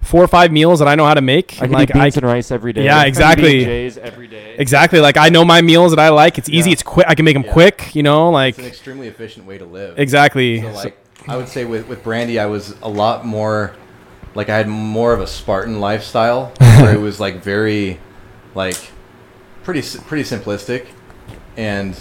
[0.03, 1.55] four or five meals that I know how to make.
[1.55, 2.85] I can like eat beans I and rice every day.
[2.85, 3.65] Yeah, I can eat exactly.
[3.65, 4.55] J's every day.
[4.59, 6.37] exactly like I know my meals that I like.
[6.37, 6.69] It's easy.
[6.71, 6.75] Yeah.
[6.75, 7.07] It's quick.
[7.09, 7.53] I can make them Yeah.
[7.53, 7.95] quick.
[7.95, 9.99] You know, like It's an extremely efficient way to live.
[9.99, 10.61] exactly.
[10.61, 13.73] So like I would say with with Brandy, I was a lot more
[14.35, 17.99] like I had more of a Spartan lifestyle where it was like very
[18.55, 18.77] like
[19.63, 20.87] pretty pretty simplistic.
[21.57, 22.01] And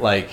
[0.00, 0.28] like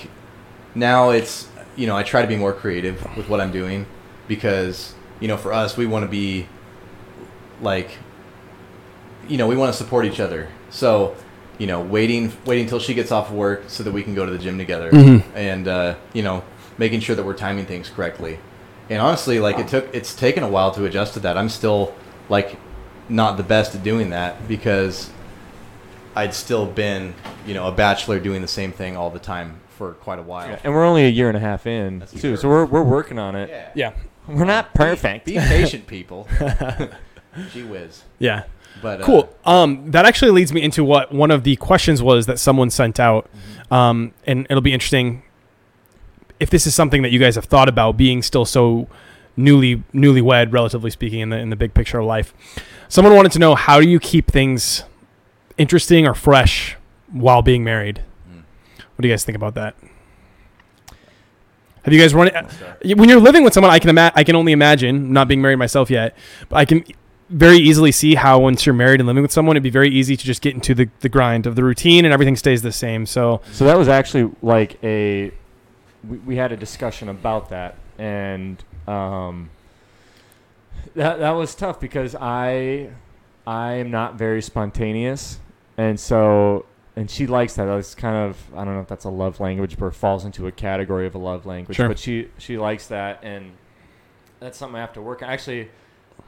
[0.74, 3.86] now it's you know I try to be more creative with what I'm doing
[4.28, 6.46] because you know for us we want to be
[7.60, 7.90] like
[9.28, 10.48] you know we want to support each other.
[10.70, 11.16] So
[11.58, 14.30] you know waiting waiting till she gets off work so that we can go to
[14.30, 15.24] the gym together Mhm.
[15.34, 16.44] and uh, you know
[16.78, 18.38] making sure that we're timing things correctly
[18.90, 21.94] and honestly like it took it's taken a while to adjust to that i'm still
[22.28, 22.56] like
[23.08, 25.10] not the best at doing that because
[26.16, 27.14] i'd still been
[27.46, 30.48] you know a bachelor doing the same thing all the time for quite a while
[30.48, 32.36] Yeah, and we're only a year and a half in That's too, true.
[32.36, 33.48] so we're we're working on it.
[33.48, 33.92] yeah yeah,
[34.26, 35.26] We're not perfect.
[35.26, 36.26] be patient people
[37.52, 38.44] gee whiz yeah.
[38.82, 39.36] but uh, Cool.
[39.44, 42.98] Um, that actually leads me into what one of the questions was that someone sent
[42.98, 43.28] out,
[43.70, 45.22] um, and it'll be interesting
[46.40, 48.88] if this is something that you guys have thought about being still so
[49.36, 52.34] newly newlywed, relatively speaking, in the in the big picture of life.
[52.88, 54.84] Someone wanted to know how do you keep things
[55.56, 56.76] interesting or fresh
[57.10, 58.02] while being married.
[58.30, 58.42] Mm.
[58.78, 59.74] What do you guys think about that?
[61.82, 62.30] Have you guys run?
[62.34, 62.82] I'll start.
[62.84, 65.40] Y- when you're living with someone, I can ima- I can only imagine not being
[65.40, 66.16] married myself yet,
[66.48, 66.84] but I can
[67.30, 70.16] very easily see how once you're married and living with someone, it'd be very easy
[70.16, 73.04] to just get into the, the grind of the routine and everything stays the same.
[73.06, 75.30] So So that was actually like a
[76.06, 79.50] we, we had a discussion about that and um
[80.94, 82.90] that that was tough because I
[83.46, 85.40] I am not very spontaneous
[85.76, 86.66] and so
[86.98, 87.68] and she likes that.
[87.78, 90.52] It's kind of I don't know if that's a love language, but falls into a
[90.52, 91.76] category of a love language.
[91.76, 91.86] Sure.
[91.86, 93.52] But she she likes that, and
[94.40, 95.22] that's something I have to work.
[95.22, 95.30] on.
[95.30, 95.70] Actually,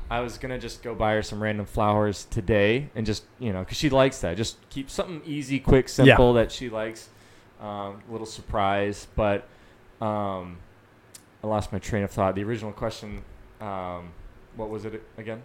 [0.08, 3.64] I was gonna just go buy her some random flowers today, and just you know,
[3.64, 4.36] cause she likes that.
[4.36, 7.08] Just keep something easy, quick, simple that she likes.
[7.60, 9.48] Um, little surprise, but
[10.01, 10.59] um,
[11.42, 12.34] I lost my train of thought.
[12.34, 13.22] The original question,
[13.61, 14.11] um,
[14.57, 15.42] what was it again?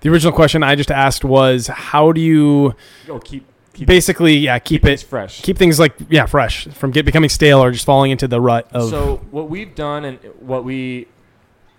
[0.00, 2.74] The original question I just asked was, how do you
[3.08, 5.42] Oh, keep keep basically, yeah, keep things it, fresh.
[5.42, 8.68] keep things like, yeah, fresh from get becoming stale or just falling into the rut
[8.72, 8.90] of.
[8.90, 11.08] So what we've done and what we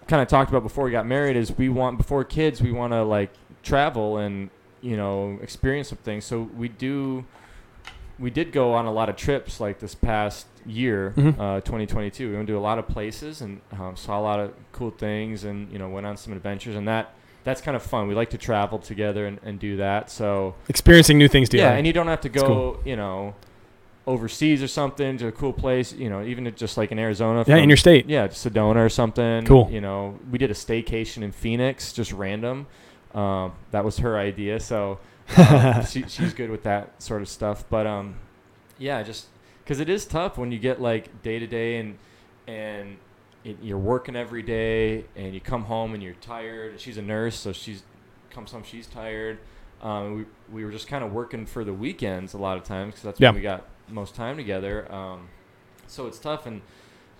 [0.07, 2.91] kind of talked about before we got married is we want before kids we want
[2.93, 3.31] to like
[3.63, 4.49] travel and
[4.81, 6.25] you know experience some things.
[6.25, 7.25] So we do.
[8.17, 11.39] We did go on a lot of trips like this past year, Mhm.
[11.39, 12.29] uh, 2022.
[12.31, 15.43] We went to a lot of places and um, saw a lot of cool things,
[15.43, 18.07] and you know went on some adventures, and that that's kind of fun.
[18.07, 20.11] We like to travel together and, and do that.
[20.11, 22.79] So experiencing new things yeah, and you don't have to go, cool.
[22.85, 23.33] you know,
[24.07, 25.93] overseas or something to a cool place.
[25.93, 27.43] You know, even just like in Arizona.
[27.47, 28.07] yeah, in your state.
[28.09, 29.45] yeah, Sedona or something.
[29.45, 29.69] Cool.
[29.71, 32.67] You know, we did a staycation in Phoenix, just random.
[33.13, 34.99] Um, that was her idea, so
[35.37, 37.63] um, she, she's good with that sort of stuff.
[37.69, 38.15] But um,
[38.77, 39.27] yeah, just
[39.69, 41.95] because it is tough when you get like day to day and
[42.47, 42.97] and
[43.43, 46.71] it, you're working every day and you come home and you're tired.
[46.71, 47.83] And She's a nurse, so she's
[48.31, 49.37] comes home she's tired.
[49.83, 52.93] Um, we we were just kind of working for the weekends a lot of times
[52.95, 53.27] because that's Yeah.
[53.29, 54.91] when we got most time together.
[54.91, 55.27] Um,
[55.85, 56.61] so it's tough and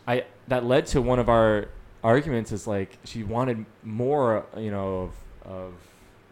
[0.08, 1.68] I that led to one of our
[2.04, 5.12] arguments is like she wanted more you know
[5.46, 5.74] of, of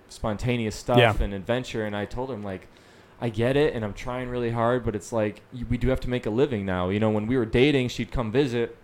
[0.10, 1.14] spontaneous stuff Yeah.
[1.20, 2.68] and adventure and I told him like
[3.20, 6.10] I get it and I'm trying really hard but it's like we do have to
[6.10, 6.90] make a living now.
[6.90, 8.78] You know when we were dating she'd come visit.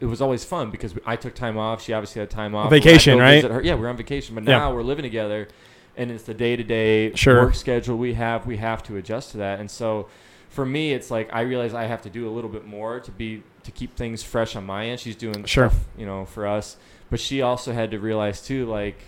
[0.00, 2.70] It was always fun because I took time off she obviously had time off.
[2.70, 3.42] Vacation, right?
[3.64, 4.58] yeah we're on vacation but Yeah.
[4.58, 5.48] now we're living together
[5.96, 9.60] and it's the day-to-day work schedule we have we have to adjust to that.
[9.60, 10.08] And so
[10.48, 13.10] for me it's like i realize i have to do a little bit more to
[13.10, 15.00] be to keep things fresh on my end.
[15.00, 15.68] She's doing Sure.
[15.70, 16.76] stuff you know for us.
[17.10, 18.98] But she also had to realize too like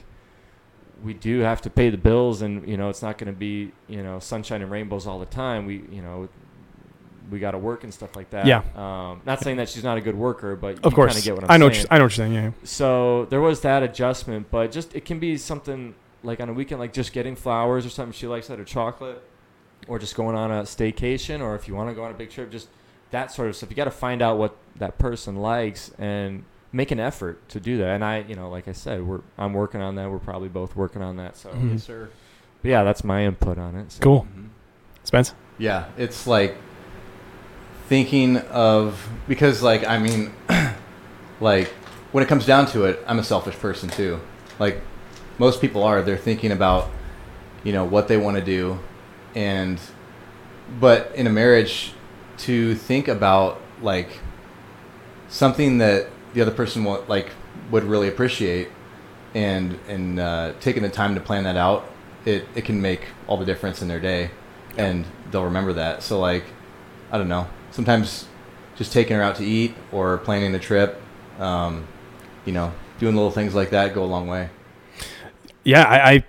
[1.03, 3.73] we do have to pay the bills and you know it's not going to be
[3.89, 6.29] you know sunshine and rainbows all the time we you know
[7.31, 8.63] we got to work and stuff like that Yeah.
[8.77, 11.23] um, not saying that she's not a good worker but Of you course.
[11.25, 11.67] get what i'm I know.
[11.67, 12.33] What saying you're, I know what you're saying.
[12.35, 12.51] Yeah.
[12.65, 16.81] so there was that adjustment, but just it can be something like on a weekend,
[16.81, 19.23] like just getting flowers or something she likes that or chocolate,
[19.89, 22.31] or just going on a staycation, or if you want to go on a big
[22.31, 22.69] trip, just
[23.11, 23.69] that sort of stuff.
[23.71, 26.45] You got to find out what that person likes and
[26.75, 27.91] make an effort to do that.
[27.91, 30.11] And I, you know, like I said, we're I'm working on that.
[30.11, 31.37] We're probably both working on that.
[31.37, 31.73] So, Mhm.
[31.73, 32.09] Yes, sir.
[32.63, 33.93] but yeah, that's my input on it.
[33.93, 34.01] So.
[34.03, 34.27] Cool.
[34.37, 34.49] Mhm.
[35.05, 35.35] Spence.
[35.57, 36.57] Yeah, it's like
[37.89, 40.33] thinking of because like I mean
[41.41, 41.69] like
[42.13, 44.21] when it comes down to it, I'm a selfish person too.
[44.59, 44.81] Like
[45.39, 46.91] most people are, they're thinking about
[47.63, 48.79] you know what they want to do
[49.35, 49.79] and
[50.81, 51.93] but in a marriage
[52.39, 54.09] to think about like
[55.29, 57.31] something that the other person wa- like
[57.71, 58.69] would really appreciate
[59.35, 61.91] and and uh, taking the time to plan that out
[62.25, 64.31] it, it can make all the difference in their day
[64.77, 66.03] and they'll remember that.
[66.03, 66.45] So like
[67.11, 67.47] i don't know.
[67.71, 68.27] Sometimes
[68.77, 71.01] just taking her out to eat or planning the trip
[71.39, 71.87] um,
[72.45, 74.51] you know doing little things like that go a long way.
[75.65, 76.25] Yeah, I, I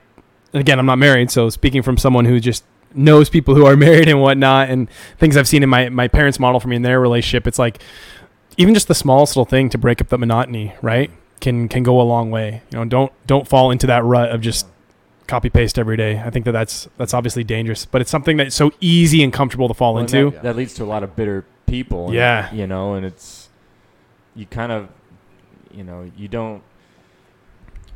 [0.54, 4.08] again, I'm not married, so speaking from someone who just knows people who are married
[4.08, 7.00] and whatnot, and things I've seen in my my parents' model for me in their
[7.00, 7.82] relationship, it's like
[8.58, 11.12] even just the smallest little thing to break up the monotony, right?
[11.42, 12.62] Can can go a long way.
[12.72, 14.68] You know, don't don't fall into that rut of just
[15.28, 16.20] copy paste every day.
[16.20, 19.68] I think that that's that's obviously dangerous, but it's something that's so easy and comfortable
[19.68, 20.32] to fall Well, into.
[20.32, 22.06] that, that leads to a lot of bitter people.
[22.06, 22.54] and, Yeah.
[22.54, 23.50] you know, and it's
[24.36, 24.90] you kind of,
[25.72, 26.62] you know, you don't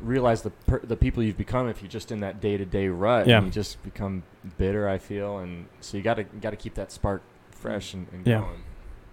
[0.00, 2.88] realize the per- the people you've become if you're just in that day to day
[2.88, 3.26] rut.
[3.26, 3.38] Yeah.
[3.38, 4.22] and you just become
[4.58, 4.88] bitter.
[4.88, 8.26] I feel, and so you got to got to keep that spark fresh and, and
[8.26, 8.40] Yeah.
[8.40, 8.62] going.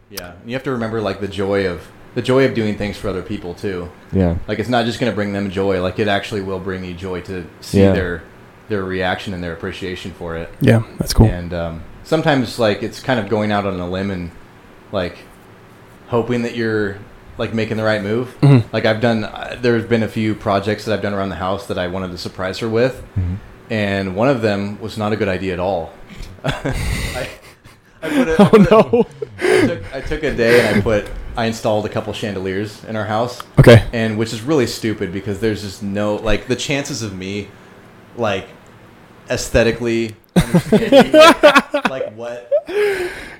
[0.09, 2.97] Yeah and you have to remember like the joy of the joy of doing things
[2.97, 4.37] for other people too Yeah.
[4.47, 6.93] like it's not just going to bring them joy like it actually will bring you
[6.93, 7.91] joy to see Yeah.
[7.93, 8.23] their
[8.69, 11.27] their reaction and their appreciation for it Yeah, that's cool.
[11.27, 14.29] And um, sometimes, like, it's kind of going out on a limb and,
[14.91, 15.15] like,
[16.09, 16.97] hoping that you're,
[17.37, 18.35] like, making the right move.
[18.41, 18.65] Mhm.
[18.73, 21.67] Like, I've done, uh, there's been a few projects that I've done around the house
[21.67, 23.01] that I wanted to surprise her with.
[23.69, 25.93] And one of them was not a good idea at all.
[26.43, 27.29] I,
[28.01, 29.07] I put it, I Oh put it- no.
[29.39, 32.95] I took, I took a day and I put, I installed a couple chandeliers in
[32.95, 33.87] our house Okay.
[33.93, 37.47] and which is really stupid because there's just no like the chances of me
[38.15, 38.47] like
[39.29, 40.15] aesthetically
[40.71, 42.51] like, like what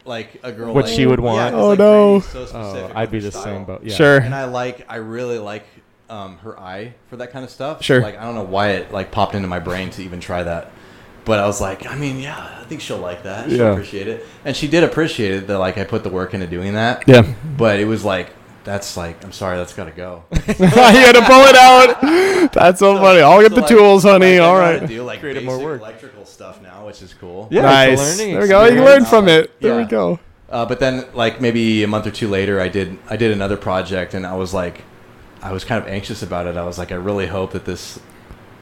[0.06, 2.20] like a girl What like- she would Yeah, Oh, like, no.
[2.22, 3.44] So Oh, I'd be the style.
[3.44, 3.84] same boat.
[3.84, 3.96] Yeah.
[3.96, 4.18] Sure.
[4.18, 5.66] and I like I really like
[6.10, 7.84] um, her eye for that kind of stuff.
[7.84, 8.02] Sure.
[8.02, 10.72] Like I don't know why it like popped into my brain to even try that,
[11.28, 13.50] but I was like, I mean, yeah, I think she'll like that.
[13.50, 13.72] She'll Yeah.
[13.74, 15.48] appreciate it, and she did appreciate it.
[15.48, 17.04] That like I put the work into doing that.
[17.06, 17.22] Yeah.
[17.58, 18.32] But it was like,
[18.64, 20.24] that's like, I'm sorry, that's got to go.
[20.32, 22.52] you had to pull it out.
[22.54, 23.22] That's so funny.
[23.22, 24.40] I'll get So, the like- tools, honey.
[24.40, 24.90] like, I All know how to right.
[24.90, 25.82] do like Created basic more work.
[25.82, 27.48] electrical stuff now, which is cool.
[27.52, 28.00] Yeah, nice.
[28.00, 28.60] it's a learning there we go.
[28.62, 28.90] You experience.
[28.90, 29.62] learn from it.
[29.62, 29.88] There we Yeah.
[29.90, 30.20] go.
[30.50, 33.58] Uh, but then, like maybe a month or two later, I did I did another
[33.58, 34.84] project, and I was like,
[35.42, 36.56] I was kind of anxious about it.
[36.56, 38.00] I was like, I really hope that this,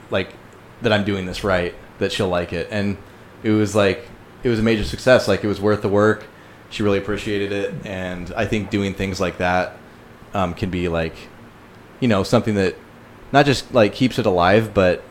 [0.09, 0.33] like,
[0.81, 2.97] that I'm doing this right, that she'll like it, and
[3.43, 4.07] it was like
[4.43, 5.27] it was a major success.
[5.27, 6.25] Like it was worth the work.
[6.69, 9.77] She really appreciated it, and I think doing things like that
[10.33, 11.15] um, can be like,
[11.99, 12.75] you know, something that
[13.31, 15.03] not just like keeps it alive, but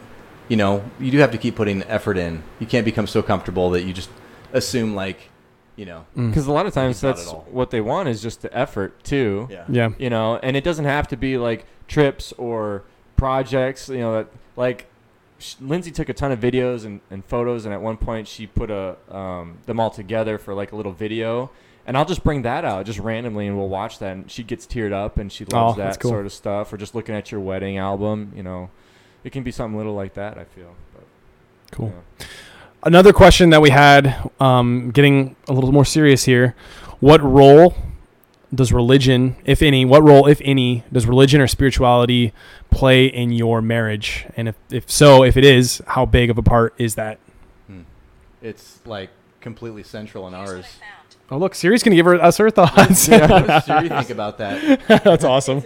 [0.49, 2.43] you know, you do have to keep putting effort in.
[2.61, 4.11] You can't become so comfortable that you just
[4.53, 5.31] assume like,
[5.77, 9.03] you know, Because a lot of times that's what they want is just the effort
[9.05, 9.49] too.
[9.51, 9.89] yeah, Yeah.
[9.99, 12.83] You know, and it doesn't have to be like trips or
[13.17, 13.89] projects.
[13.89, 14.27] You know, that
[14.57, 14.87] like
[15.45, 18.47] sh- Lindsay took a ton of videos and, and photos, and at one point she
[18.47, 21.51] put a um, them all together for like a little video.
[21.87, 24.13] And I'll just bring that out just randomly, and we'll watch that.
[24.17, 26.11] And she gets teared up, and she loves Oh, that's that cool.
[26.13, 26.73] sort of stuff.
[26.73, 28.71] Or just looking at your wedding album, you know,
[29.23, 30.39] it can be something little like that.
[30.39, 30.75] I feel.
[30.95, 31.05] But,
[31.73, 31.93] Cool.
[32.21, 32.27] yeah.
[32.85, 36.55] Another question that we had, um, getting a little more serious here.
[37.01, 37.75] What role
[38.55, 42.33] does religion, if any, what role, if any, does religion or spirituality
[42.71, 44.27] play in your marriage?
[44.37, 47.19] And if, if so, if it is, how big of a part is that?
[47.67, 47.83] Hmm.
[48.43, 50.65] it's like completely central in ours.
[51.31, 53.09] Oh, look, Siri's going to give her, us her thoughts.
[53.09, 54.87] What does Siri think about that?
[55.05, 55.63] That's awesome.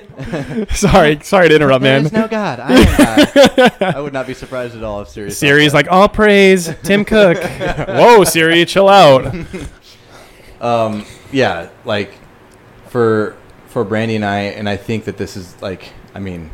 [0.71, 2.07] sorry, sorry to interrupt, man.
[2.07, 2.61] is no God.
[2.61, 3.83] I am God.
[3.83, 5.31] I would not be surprised at all if Siri.
[5.33, 7.39] Siri's like, all praise Tim Cook.
[7.43, 9.35] Whoa, Siri, chill out.
[10.61, 12.15] um, yeah, like
[12.89, 13.37] for
[13.67, 16.51] for Brandy and I, and I think that this is like, I mean,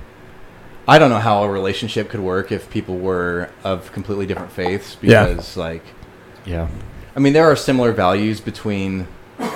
[0.89, 4.97] I don't know how a relationship could work if people were of completely different faiths
[5.01, 5.27] Yeah.
[5.29, 5.85] because, like,
[6.45, 6.67] Yeah.
[7.17, 9.07] I mean, there are similar values between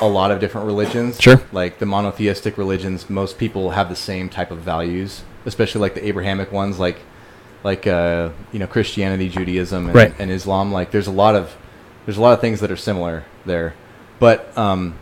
[0.01, 1.21] a lot of different religions.
[1.21, 1.41] Sure.
[1.53, 6.07] Like the monotheistic religions, most people have the same type of values, especially like the
[6.07, 7.01] Abrahamic ones, like
[7.65, 10.15] like uh, you know Christianity, Judaism, and, Right.
[10.21, 10.71] and Islam.
[10.73, 11.57] Like there's a lot of
[12.07, 13.75] there's a lot of things that are similar there,
[14.21, 14.95] but um,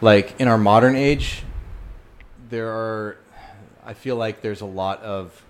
[0.00, 1.42] like in our modern age,
[2.48, 3.16] there are
[3.84, 5.42] I feel like there's a lot of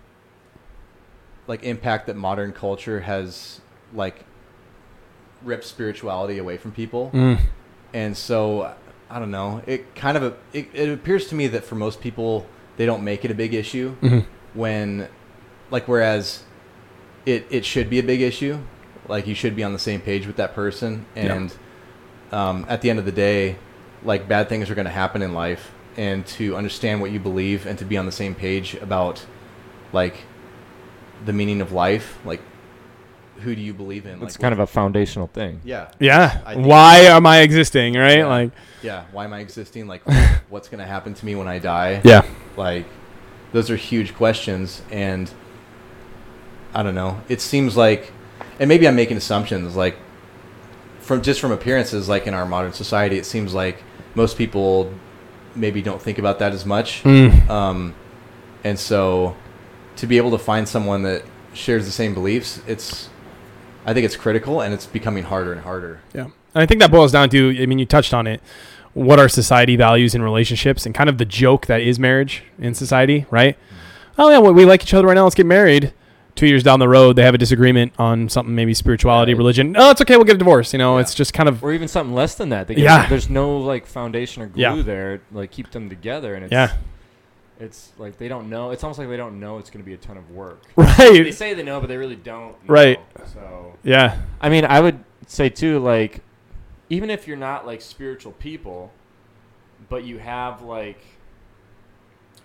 [1.47, 3.61] like impact that modern culture has
[3.93, 4.25] like
[5.43, 7.39] ripped spirituality away from people Mm,
[7.95, 8.75] and so
[9.09, 12.45] i don't know it kind of it, it appears to me that for most people
[12.77, 14.27] they don't make it a big issue mhm.
[14.53, 15.09] when
[15.71, 16.43] like whereas
[17.25, 18.59] it it should be a big issue
[19.09, 21.35] like you should be on the same page with that person Yeah.
[21.35, 21.57] and
[22.31, 23.57] um, at the end of the day
[24.05, 27.67] like bad things are going to happen in life and to understand what you believe
[27.67, 29.25] and to be on the same page about
[29.93, 30.17] like
[31.25, 32.41] the meaning of life like
[33.41, 35.61] who do you believe in It's like, kind of a foundational thing.
[35.65, 36.57] yeah Yeah.
[36.57, 37.95] Why am I existing?
[37.95, 38.19] Right?
[38.19, 38.27] Yeah.
[38.27, 38.51] Like,
[38.83, 40.03] yeah why am i existing like
[40.49, 42.25] what's going to happen to me when i die yeah.
[42.57, 42.87] like
[43.53, 45.33] those are huge questions and
[46.75, 48.13] i don't know it seems like
[48.61, 49.97] and maybe i'm making assumptions like
[51.01, 53.83] from just from appearances like in our modern society it seems like
[54.23, 54.93] most people
[55.55, 57.49] maybe don't think about that as much Mm.
[57.59, 57.95] um,
[58.65, 59.35] and so
[59.97, 61.23] to be able to find someone that
[61.55, 63.09] shares the same beliefs it's
[63.87, 66.27] i think it's critical and it's becoming harder and harder Yeah.
[66.55, 68.41] And I think that boils down to, I mean, you touched on it,
[68.95, 72.73] what our society values in relationships and kind of the joke that is marriage in
[72.75, 73.55] society, right?
[74.17, 75.25] Oh, yeah, well, we like each other right now.
[75.25, 75.93] Let's get married.
[76.39, 79.39] Two years down the road, they have a disagreement on something, maybe spirituality, Right.
[79.39, 79.75] religion.
[79.77, 80.15] Oh, it's okay.
[80.15, 80.73] We'll get a divorce.
[80.73, 81.01] You know, Yeah.
[81.01, 82.69] it's just kind of, Or even something less than that.
[82.69, 83.09] They Yeah.
[83.09, 84.83] There's no like foundation or glue Yeah.
[84.83, 86.75] there, like keep them together, and it's yeah,
[87.59, 88.71] it's like they don't know.
[88.71, 90.63] It's almost like they don't know it's going to be a ton of work.
[90.77, 91.25] Right.
[91.25, 92.53] They say they know, but they really don't.
[92.65, 92.73] know.
[92.73, 93.01] Right.
[93.35, 94.19] So Yeah.
[94.41, 96.21] I mean, I would say too, like,
[96.89, 98.93] even if you're not like spiritual people,
[99.89, 101.01] but you have like,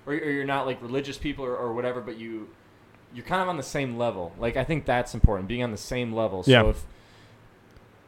[0.07, 2.47] or, or you're not like religious people or, or whatever, but you
[3.14, 4.32] you're kind of on the same level.
[4.39, 6.43] Like, I think that's important, being on the same level.
[6.43, 6.70] So Yeah.
[6.70, 6.84] if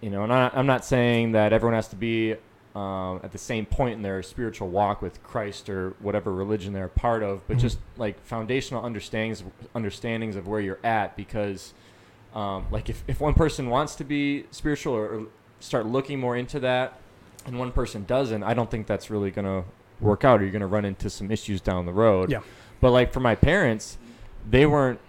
[0.01, 2.35] you know, and I, I'm not saying that everyone has to be
[2.75, 6.85] um, at the same point in their spiritual walk with Christ or whatever religion they're
[6.85, 7.61] a part of, but Mhm.
[7.61, 9.43] just like foundational understandings
[9.73, 11.73] understandings of where you're at because
[12.35, 15.25] um, like if, if one person wants to be spiritual or, or
[15.61, 16.99] start looking more into that
[17.45, 19.63] and one person doesn't i don't think that's really going to
[20.01, 22.41] work out or you're going to run into some issues down the road Yeah.
[22.81, 23.97] but like for my parents
[24.49, 24.99] they weren't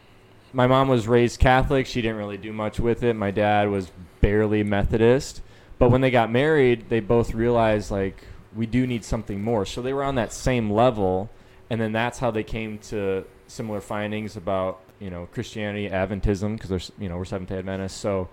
[0.52, 3.90] my mom was raised catholic she didn't really do much with it my dad was
[4.20, 5.42] barely methodist
[5.78, 8.24] but when they got married they both realized like
[8.54, 11.30] we do need something more so they were on that same level
[11.70, 16.70] and then that's how they came to similar findings about you know Christianity, Adventism, because
[16.70, 17.98] there's you know we're Seventh Day Adventists.
[17.98, 18.28] So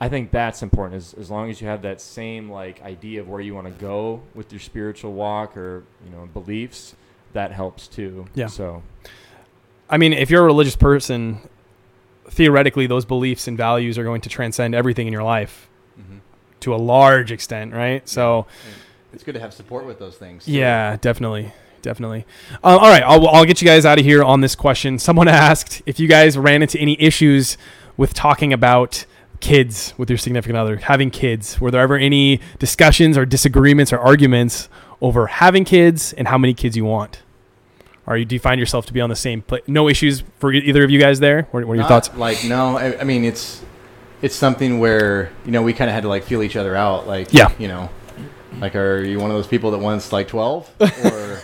[0.00, 0.96] I think that's important.
[0.96, 3.72] As as long as you have that same like idea of where you want to
[3.72, 6.94] go with your spiritual walk or you know beliefs,
[7.32, 8.26] that helps too.
[8.34, 8.46] Yeah.
[8.46, 8.82] So
[9.90, 11.40] I mean, if you're a religious person,
[12.30, 15.68] theoretically, those beliefs and values are going to transcend everything in your life
[15.98, 16.20] Mhm.
[16.60, 18.06] to a large extent, right?
[18.08, 18.46] So,
[19.14, 20.44] It's good to have support with those things.
[20.44, 20.52] too.
[20.52, 21.52] yeah, definitely.
[21.80, 22.26] Definitely.
[22.62, 24.98] Uh, all right, I'll, I'll get you guys out of here on this question.
[24.98, 27.56] Someone asked if you guys ran into any issues
[27.96, 29.06] with talking about
[29.40, 31.60] kids with your significant other, having kids.
[31.60, 34.68] Were there ever any discussions or disagreements or arguments
[35.00, 37.22] over having kids and how many kids you want?
[38.08, 40.52] Are you do you find yourself to be on the same pla No issues for
[40.52, 41.42] either of you guys there.
[41.52, 42.14] What, what are your Not- thoughts?
[42.16, 43.62] Like no, I, I mean it's
[44.22, 47.06] it's something where you know we kind of had to like feel each other out.
[47.06, 47.52] Like Yeah.
[47.58, 47.90] you know,
[48.58, 51.40] like are you one of those people that wants like twelve or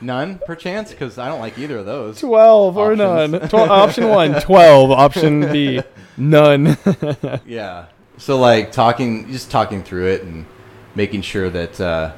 [0.00, 0.90] none perchance?
[0.90, 2.20] Because I don't like either of those.
[2.20, 3.32] 12 or none.
[3.48, 4.90] Tw- option 1, 12.
[4.90, 5.82] Option B,
[6.16, 6.76] none.
[7.46, 7.86] Yeah.
[8.18, 10.46] So like talking, just talking through it and
[10.94, 12.12] making sure that uh,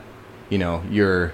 [0.50, 1.32] you know you're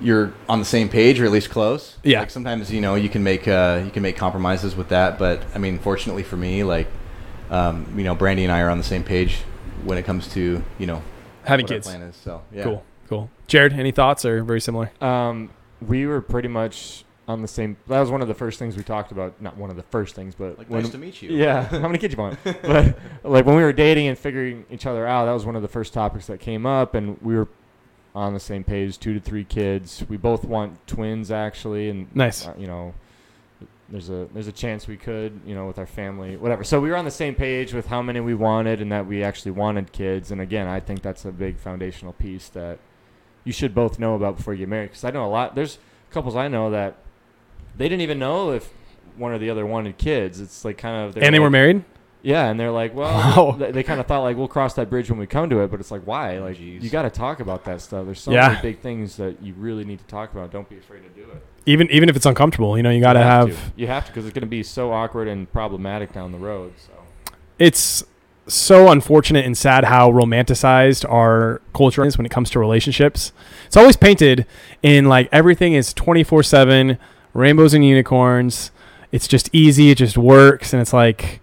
[0.00, 1.96] you're on the same page or at least close.
[2.02, 2.20] Yeah.
[2.20, 5.42] Like sometimes you know you can make uh, you can make compromises with that, but
[5.54, 6.88] I mean, fortunately for me, like
[7.50, 9.38] um, you know, Brandy and I are on the same page
[9.84, 11.02] when it comes to you know
[11.44, 11.86] Having what our kids.
[11.88, 12.16] plan is.
[12.16, 12.64] So yeah.
[12.64, 12.84] Cool.
[13.08, 13.30] Cool.
[13.46, 14.90] Jared, any thoughts or very similar?
[15.00, 15.50] Um,
[15.86, 17.76] we were pretty much on the same.
[17.86, 19.40] That was one of the first things we talked about.
[19.42, 21.30] Not one of the first things, but Like when- nice to meet you.
[21.32, 22.38] Yeah, how many kids you want?
[22.44, 25.62] but like when we were dating and figuring each other out, that was one of
[25.62, 27.46] the first topics that came up, and we were
[28.14, 28.98] on the same page.
[28.98, 30.04] Two to three kids.
[30.08, 32.46] We both want twins, actually, and Nice.
[32.46, 32.94] uh, you know,
[33.88, 36.64] there's a there's a chance we could, you know, with our family, whatever.
[36.64, 39.22] So we were on the same page with how many we wanted and that we
[39.22, 40.30] actually wanted kids.
[40.30, 42.78] And again, I think that's a big foundational piece that
[43.44, 44.90] you should both know about before you get married.
[44.90, 45.54] Because I know a lot.
[45.54, 45.78] There's
[46.10, 46.96] couples I know that
[47.76, 48.70] they didn't even know if
[49.16, 50.40] one or the other wanted kids.
[50.40, 51.84] It's like kind of And they were married?
[52.24, 53.12] Yeah, and they're like, well,
[53.52, 53.56] Wow.
[53.56, 55.70] they, they kind of thought like we'll cross that bridge when we come to it,
[55.70, 56.38] but it's like why?
[56.38, 56.82] Like Jeez.
[56.82, 58.06] you got to talk about that stuff.
[58.06, 58.48] There's so Yeah.
[58.48, 60.50] many big things that you really need to talk about.
[60.50, 61.44] Don't be afraid to do it.
[61.66, 63.56] Even even if it's uncomfortable, you know, you got to have to.
[63.76, 66.72] you have to because it's going to be so awkward and problematic down the road.
[66.78, 66.92] So
[67.58, 68.02] it's
[68.46, 73.32] so unfortunate and sad how romanticized our culture is when it comes to relationships.
[73.66, 74.44] It's always painted
[74.82, 76.98] in like everything is 24/7,
[77.32, 78.70] rainbows and unicorns.
[79.12, 81.40] It's just easy, it just works and it's like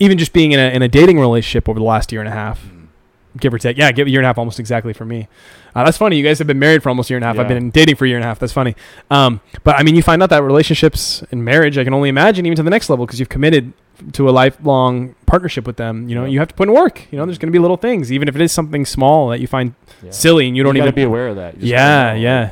[0.00, 2.32] even just being in a in a dating relationship over the last year and a
[2.32, 2.86] half, Mm.
[3.38, 3.76] give or take.
[3.78, 5.28] Yeah, give a year and a half almost exactly for me.
[5.76, 6.16] Uh, that's funny.
[6.16, 7.38] You guys have been married for almost a year and a half.
[7.38, 8.40] I've been dating for a year and a half.
[8.40, 8.74] That's funny.
[9.08, 12.44] Um, but I mean, you find out that relationships and marriage, I can only imagine
[12.44, 13.72] even to the next level because you've committed
[14.14, 16.08] to a lifelong partnership with them.
[16.08, 16.30] You know, Yeah.
[16.30, 17.06] you have to put in work.
[17.12, 19.38] You know, there's going to be little things, even if it is something small that
[19.40, 20.10] you find yeah.
[20.10, 21.60] silly and you don't gotta even be aware of that.
[21.60, 22.50] You Yeah, yeah.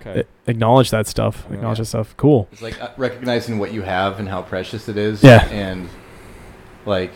[0.00, 0.20] Okay.
[0.20, 1.44] a- acknowledge that stuff.
[1.48, 1.56] Yeah.
[1.56, 2.14] Acknowledge that stuff.
[2.18, 2.46] Cool.
[2.52, 5.24] It's like uh, recognizing what you have and how precious it is.
[5.24, 5.44] Yeah.
[5.48, 5.88] And
[6.88, 7.12] like,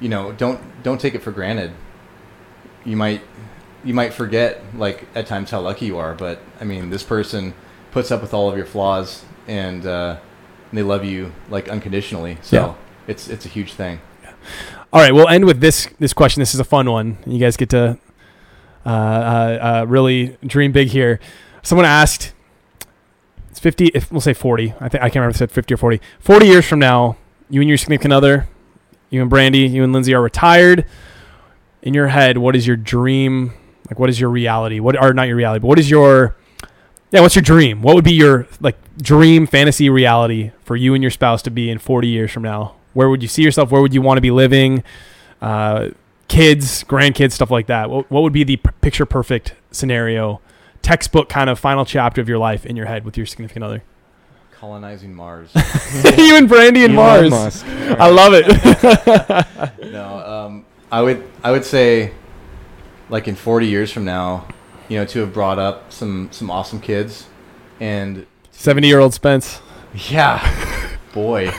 [0.00, 1.70] you know, don't don't take it for granted.
[2.84, 3.20] You might
[3.84, 7.54] you might forget like at times how lucky you are, but I mean, this person
[7.92, 10.18] puts up with all of your flaws and uh,
[10.72, 12.38] they love you like unconditionally.
[12.42, 12.74] So Yeah.
[13.06, 14.00] it's it's a huge thing.
[14.92, 16.40] All right, we'll end with this this question.
[16.40, 17.18] This is a fun one.
[17.26, 17.98] You guys get to
[18.84, 21.20] uh, uh, uh, really dream big here.
[21.62, 22.32] Someone asked,
[23.50, 23.86] "It's fifty.
[23.94, 24.74] If we'll say forty.
[24.80, 26.00] I think I can't remember if it said fifty or forty.
[26.18, 27.16] Forty years from now,
[27.48, 28.48] you and your significant other,
[29.12, 30.86] you and Brandy, you and Lindsay are retired.
[31.82, 33.52] In your head, what is your dream?
[33.88, 34.80] Like, what is your reality?
[34.80, 36.34] What are not your reality, but what is your
[37.10, 37.20] yeah?
[37.20, 37.82] What's your dream?
[37.82, 41.68] What would be your like dream fantasy reality for you and your spouse to be
[41.70, 42.76] in forty years from now?
[42.94, 43.70] Where would you see yourself?
[43.70, 44.82] Where would you want to be living?
[45.42, 45.90] Uh,
[46.28, 47.90] kids, grandkids, stuff like that.
[47.90, 50.40] What, what would be the p- picture perfect scenario,
[50.80, 53.82] textbook kind of final chapter of your life in your head with your significant other?
[54.62, 55.50] Colonizing Mars.
[56.16, 57.30] you and Brandy and Elon Mars.
[57.30, 57.66] Musk.
[57.66, 58.46] I love it.
[59.92, 62.12] no, um, I would I would say,
[63.08, 64.46] like in 40 years from now,
[64.88, 67.26] you know, to have brought up some some awesome kids,
[67.80, 69.60] and 70 year old Spence.
[70.08, 70.38] yeah,
[71.12, 71.52] boy,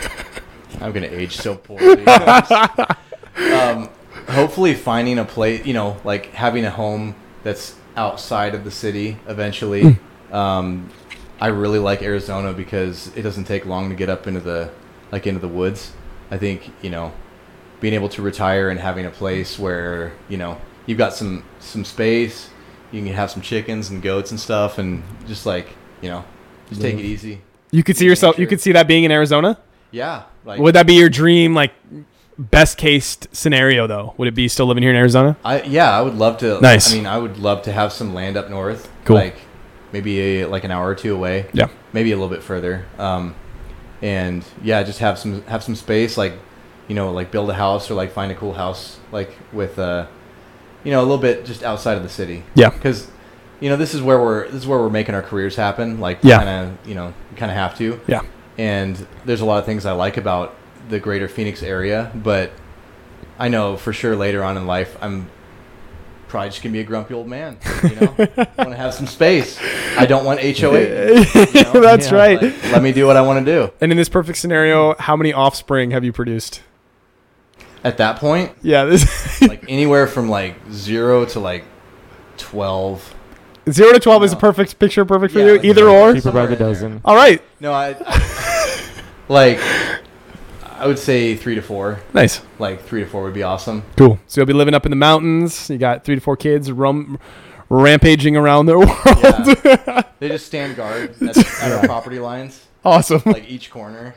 [0.80, 2.06] I'm gonna age so poorly.
[2.08, 3.90] um,
[4.30, 9.18] hopefully, finding a place, you know, like having a home that's outside of the city
[9.28, 9.98] eventually.
[10.32, 10.90] um,
[11.44, 14.72] I really like Arizona because it doesn't take long to get up into the
[15.12, 15.92] like into the woods.
[16.32, 17.12] I think you know
[17.82, 21.84] being able to retire and having a place where you know you've got some some
[21.84, 22.50] space,
[22.94, 25.68] you can have some chickens and goats and stuff, and just like
[26.02, 26.24] you know,
[26.70, 27.42] just take it easy.
[27.72, 29.60] You could see yourself, you could see that being in Arizona?
[29.92, 31.74] Yeah, like Would that be your dream, like,
[32.38, 34.14] best case scenario, though?
[34.18, 35.36] Would it be still living here in Arizona?
[35.44, 36.62] I yeah, I would love to.
[36.62, 36.94] Nice.
[36.94, 38.90] I mean, I would love to have some land up north.
[39.04, 39.18] Cool.
[39.18, 39.36] Like
[39.94, 41.46] maybe a, like an hour or two away.
[41.54, 41.68] Yeah.
[41.94, 42.86] Maybe a little bit further.
[42.98, 43.36] Um,
[44.02, 46.34] and yeah, just have some have some space, like
[46.90, 50.08] you know, like build a house or like find a cool house, like with uh,
[50.84, 52.44] you know, a little bit just outside of the city.
[52.56, 52.70] Yeah.
[52.72, 53.10] because
[53.62, 56.02] you know this is where we're this is where we're making our careers happen.
[56.02, 56.38] Like Yeah.
[56.44, 58.02] kind of you know kind of have to.
[58.08, 58.24] Yeah.
[58.58, 60.54] And there's a lot of things I like about
[60.90, 62.52] the greater Phoenix area, but
[63.40, 65.30] I know for sure later on in life I'm
[66.34, 67.58] probably just gonna be a grumpy old man.
[67.84, 68.26] You know, I
[68.58, 69.60] want to have some space.
[69.98, 70.50] I don't want HOA.
[70.50, 71.16] you
[71.64, 71.80] know?
[71.80, 72.42] That's Yeah, right.
[72.42, 73.72] Like, let me do what I want to do.
[73.80, 76.62] and in this perfect scenario, how many offspring have you produced?
[77.84, 81.66] At that point, Yeah, this like anywhere from like zero to like
[82.38, 83.14] twelve.
[83.70, 85.70] zero to twelve is a perfect picture, perfect for Yeah, you.
[85.70, 86.14] Either or.
[86.14, 87.02] Cheaper by Somewhere the dozen.
[87.06, 88.92] All right, No, I, I
[89.30, 89.60] like.
[90.84, 92.00] I would say three to four.
[92.14, 93.84] nice, Like three to four would be awesome.
[93.96, 94.20] cool.
[94.28, 95.70] So you'll be living up in the mountains.
[95.70, 97.18] You got three to four kids rum,
[97.70, 98.98] rampaging around their world.
[99.06, 100.02] Yeah.
[100.20, 103.22] they just stand guard at, at our property lines, awesome.
[103.26, 104.16] like each corner.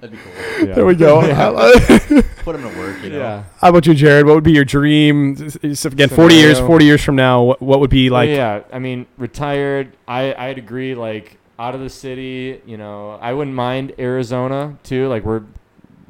[0.00, 0.66] That'd be cool.
[0.68, 0.74] Yeah.
[0.76, 1.20] There we go.
[2.42, 3.18] Put them to work, you know.
[3.18, 3.44] Yeah.
[3.60, 4.24] How about you, Jared?
[4.24, 5.50] What would be your dream?
[5.74, 8.30] So again, forty years, forty years from now, what, what would be like?
[8.30, 9.94] yeah, I mean, retired.
[10.08, 10.94] I I'd agree.
[10.94, 15.06] Like out of the city, you know, I wouldn't mind Arizona too.
[15.08, 15.42] Like we're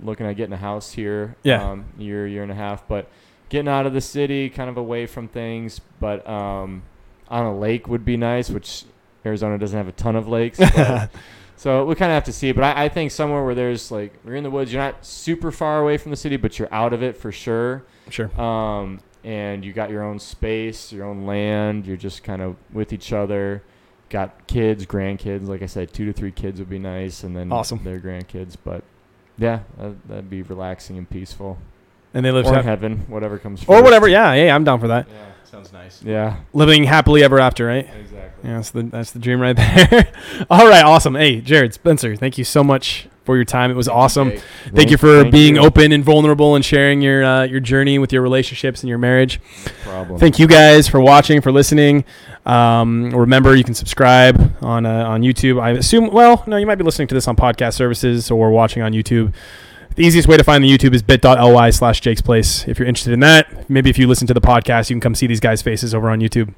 [0.03, 1.37] looking at getting a house here.
[1.43, 1.71] Yeah.
[1.71, 3.09] Um, year year and a half, but
[3.49, 5.81] getting out of the city, kind of away from things.
[6.01, 6.83] But um,
[7.29, 8.85] on a lake would be nice, which
[9.27, 10.59] Arizona doesn't have a ton of lakes.
[10.59, 11.11] but-
[11.57, 12.53] so we kind of have to see.
[12.53, 15.51] But I, I think somewhere where there's like you're in the woods, you're not super
[15.51, 18.31] far away from the city, but you're out of it for sure Sure.
[18.41, 21.87] um, and you got your own space, your own land.
[21.87, 23.63] You're just kind of with each other.
[24.09, 25.47] Got kids, grandkids.
[25.47, 27.85] Like I said, two to three kids would be nice, and then Awesome.
[27.85, 28.57] their grandkids.
[28.65, 28.83] But
[29.41, 31.59] yeah, that, that'd be relaxing and peaceful.
[32.15, 33.63] And they live or hap- heaven, whatever comes.
[33.63, 33.75] From.
[33.75, 33.85] Or first.
[33.85, 34.09] whatever.
[34.09, 35.07] Yeah, yeah, I'm down for that.
[35.09, 36.03] Yeah, sounds nice.
[36.03, 37.89] Yeah, Living happily ever after, right?
[38.01, 38.49] exactly.
[38.51, 40.13] Yeah, that's the that's the dream right there.
[40.51, 41.15] All right, awesome.
[41.15, 43.71] Hey, Jared Spencer, thank you so much for your time.
[43.71, 44.31] It was awesome.
[44.31, 44.43] Jake.
[44.75, 45.63] Thank, you for thank being you.
[45.63, 49.41] open and vulnerable and sharing your uh, your journey with your relationships and your marriage.
[49.67, 50.19] No problem.
[50.19, 52.05] Thank you guys for watching, for listening.
[52.47, 55.61] Um, remember, you can subscribe on uh, on YouTube.
[55.61, 56.11] I assume.
[56.11, 59.33] Well, no, you might be listening to this on podcast services or watching on YouTube.
[59.97, 62.67] The easiest way to find the YouTube is bit.ly slash Jake's Place.
[62.69, 65.15] If you're interested in that, maybe if you listen to the podcast, you can come
[65.15, 66.55] see these guys' faces over on YouTube.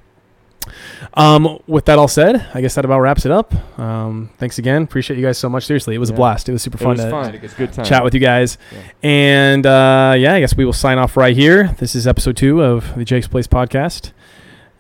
[1.15, 3.53] Um, with that all said, I guess that about wraps it up.
[3.79, 4.83] Um, thanks again.
[4.83, 5.67] Appreciate you guys so much.
[5.67, 6.49] Seriously, it was a blast.
[6.49, 7.35] It was super It fun was to fun.
[7.35, 7.85] It's a good time.
[7.85, 8.59] chat with you guys.
[8.71, 8.81] Yeah.
[9.03, 11.75] And uh, yeah, I guess we will sign off right here.
[11.79, 14.13] This is episode two of the Jake's Place podcast.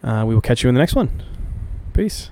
[0.02, 1.22] Uh, we will catch you in the next one.
[1.92, 2.30] Peace.